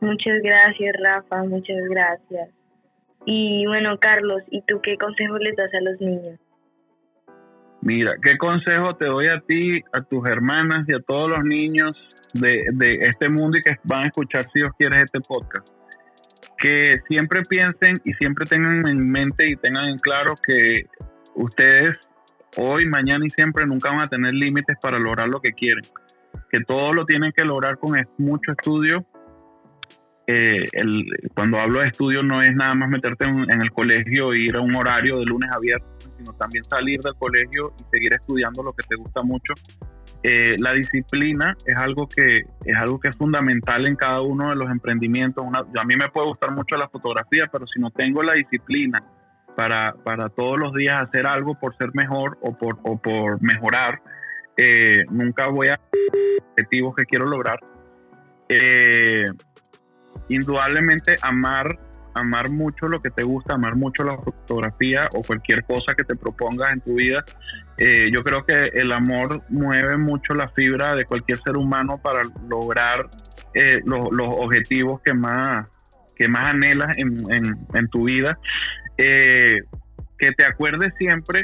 [0.00, 2.48] Muchas gracias Rafa, muchas gracias.
[3.26, 6.40] Y bueno Carlos, ¿y tú qué consejo les das a los niños?
[7.86, 11.92] Mira, ¿qué consejo te doy a ti, a tus hermanas y a todos los niños
[12.32, 15.68] de, de este mundo y que van a escuchar si Dios quiere este podcast?
[16.58, 20.86] Que siempre piensen y siempre tengan en mente y tengan en claro que
[21.36, 21.96] ustedes
[22.56, 25.84] hoy, mañana y siempre nunca van a tener límites para lograr lo que quieren.
[26.50, 29.06] Que todo lo tienen que lograr con mucho estudio.
[30.28, 30.68] Eh,
[31.34, 34.60] cuando hablo de estudio no es nada más meterte en, el colegio e ir a
[34.60, 38.72] un horario de lunes a viernes, sino también salir del colegio y seguir estudiando lo
[38.72, 39.54] que te gusta mucho.
[40.24, 44.56] Eh, la disciplina es algo que es algo que es fundamental en cada uno de
[44.56, 45.44] los emprendimientos.
[45.54, 49.04] a mí me puede gustar mucho la fotografía, pero si no tengo la disciplina
[49.56, 54.02] para, para todos los días hacer algo por ser mejor o por, o por mejorar.
[54.56, 55.80] Eh, nunca voy a
[56.50, 57.60] objetivos que quiero lograr.
[58.48, 59.26] Eh,
[60.28, 61.78] indudablemente amar,
[62.14, 66.16] amar mucho lo que te gusta, amar mucho la fotografía o cualquier cosa que te
[66.16, 67.24] propongas en tu vida.
[67.78, 72.22] Eh, yo creo que el amor mueve mucho la fibra de cualquier ser humano para
[72.48, 73.10] lograr
[73.84, 75.66] los, los, objetivos que más,
[76.14, 78.38] que más anhelas en, tu vida.
[78.98, 79.60] Eh,
[80.18, 81.42] que te acuerdes siempre,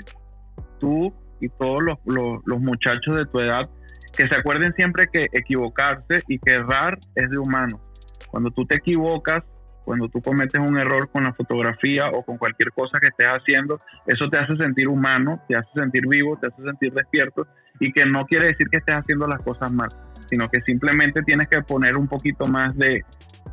[0.80, 3.68] tú y todos los, los, muchachos de tu edad,
[4.16, 7.80] que se acuerden siempre que equivocarse y que errar es de humano.
[8.30, 9.42] Cuando tú te equivocas,
[9.84, 13.78] cuando tú cometes un error con la fotografía o con cualquier cosa que estés haciendo,
[14.06, 17.46] eso te hace sentir humano, te hace sentir vivo, te hace sentir despierto
[17.80, 19.88] y que no quiere decir que estés haciendo las cosas mal,
[20.30, 23.04] sino que simplemente tienes que poner un poquito más de,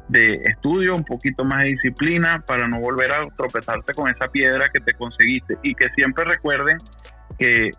[0.08, 4.70] de estudio, un poquito más de disciplina para no volver a tropezarte con esa piedra
[4.72, 5.58] que te conseguiste.
[5.64, 6.78] Y que siempre recuerden
[7.38, 7.72] que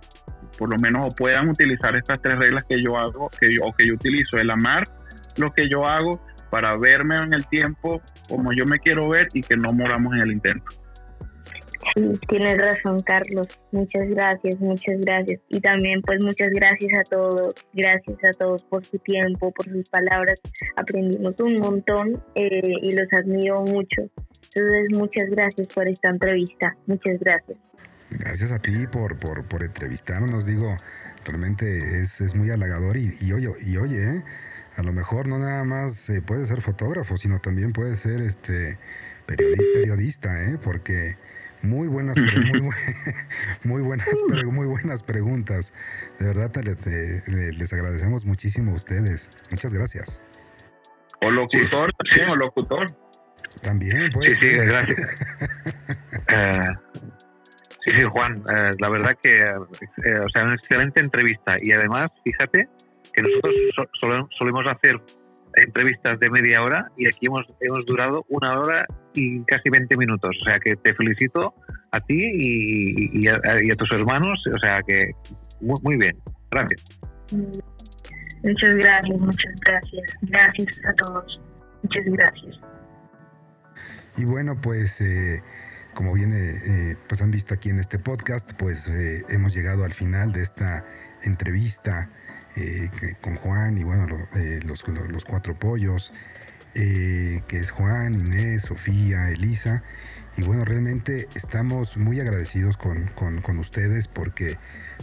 [0.59, 3.87] por lo menos puedan utilizar estas tres reglas que yo hago que yo, o que
[3.87, 4.89] yo utilizo, el amar
[5.37, 6.21] lo que yo hago
[6.51, 10.21] para verme en el tiempo como yo me quiero ver y que no moramos en
[10.21, 10.65] el intento.
[11.95, 13.49] Sí, tienes razón, Carlos.
[13.73, 15.41] Muchas gracias, muchas gracias.
[15.49, 17.55] Y también, pues, muchas gracias a todos.
[17.73, 20.39] Gracias a todos por su tiempo, por sus palabras.
[20.77, 24.03] Aprendimos un montón eh, y los admiro mucho.
[24.55, 26.77] Entonces, muchas gracias por esta entrevista.
[26.87, 27.59] Muchas gracias.
[28.11, 30.45] Gracias a ti por, por, por entrevistarnos.
[30.45, 30.77] Digo,
[31.25, 34.25] realmente es, es muy halagador y, y, oye, y oye, ¿eh?
[34.77, 38.79] A lo mejor no nada más eh, puede ser fotógrafo, sino también puede ser este
[39.27, 40.59] periodista, ¿eh?
[40.63, 41.17] porque
[41.63, 42.17] muy buenas,
[42.53, 42.63] muy,
[43.65, 44.09] muy, buenas,
[44.47, 45.73] muy buenas preguntas.
[46.19, 46.51] De verdad,
[47.27, 49.31] les agradecemos muchísimo a ustedes.
[49.51, 50.23] Muchas gracias.
[51.23, 52.97] O locutor, sí, o locutor.
[53.63, 54.39] También, pues.
[54.39, 54.99] Sí, sí, gracias.
[56.33, 56.69] Eh,
[57.85, 62.11] Sí, sí, Juan, eh, la verdad que, eh, o sea, una excelente entrevista y además,
[62.25, 62.69] fíjate
[63.23, 65.01] que nosotros solemos hacer
[65.55, 70.37] entrevistas de media hora y aquí hemos, hemos durado una hora y casi 20 minutos.
[70.41, 71.55] O sea que te felicito
[71.91, 74.43] a ti y, a, tus hermanos.
[74.55, 75.13] O sea que
[75.61, 76.17] muy, muy bien.
[76.51, 76.85] Gracias.
[78.43, 80.03] Muchas gracias, muchas gracias.
[80.23, 81.41] Gracias a todos.
[81.83, 82.61] Muchas gracias.
[84.17, 85.43] Y bueno, pues eh,
[85.95, 89.93] como bien eh, pues han visto aquí en este podcast, pues eh, hemos llegado al
[89.93, 90.85] final de esta
[91.23, 92.11] entrevista
[93.21, 94.07] con Juan y bueno,
[94.65, 96.13] los, los, cuatro pollos,
[96.75, 99.83] que es Juan, Inés, Sofía, Elisa.
[100.37, 104.59] Y bueno, realmente estamos muy agradecidos con, con, con ustedes porque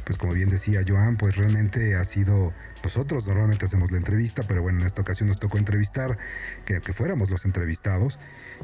[0.08, 4.62] pues como bien decía Joan, pues realmente ha sido, nosotros normalmente hacemos la entrevista, pero
[4.62, 6.18] bueno, en esta ocasión nos tocó entrevistar,
[6.66, 8.18] que, que fuéramos los entrevistados.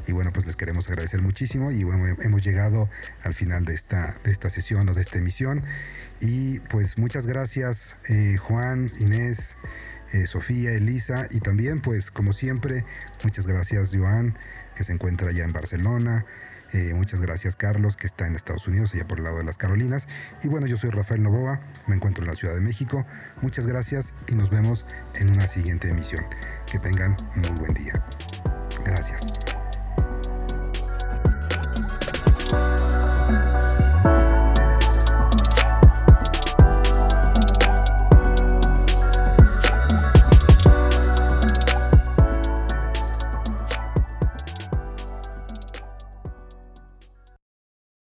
[0.06, 2.88] Y bueno, pues les queremos agradecer muchísimo y bueno, hemos llegado
[3.22, 5.62] al final de esta, de esta sesión o de esta emisión.
[6.20, 9.56] Y pues muchas gracias eh, Juan, Inés,
[10.12, 12.84] eh, Sofía, Elisa y también pues como siempre,
[13.22, 14.38] muchas gracias Joan,
[14.74, 16.24] que se encuentra ya en Barcelona.
[16.72, 19.56] Eh, muchas gracias Carlos, que está en Estados Unidos, allá por el lado de las
[19.56, 20.08] Carolinas.
[20.42, 23.06] Y bueno, yo soy Rafael Novoa, me encuentro en la Ciudad de México.
[23.42, 26.24] Muchas gracias y nos vemos en una siguiente emisión.
[26.70, 28.04] Que tengan muy buen día.
[28.84, 29.38] Gracias.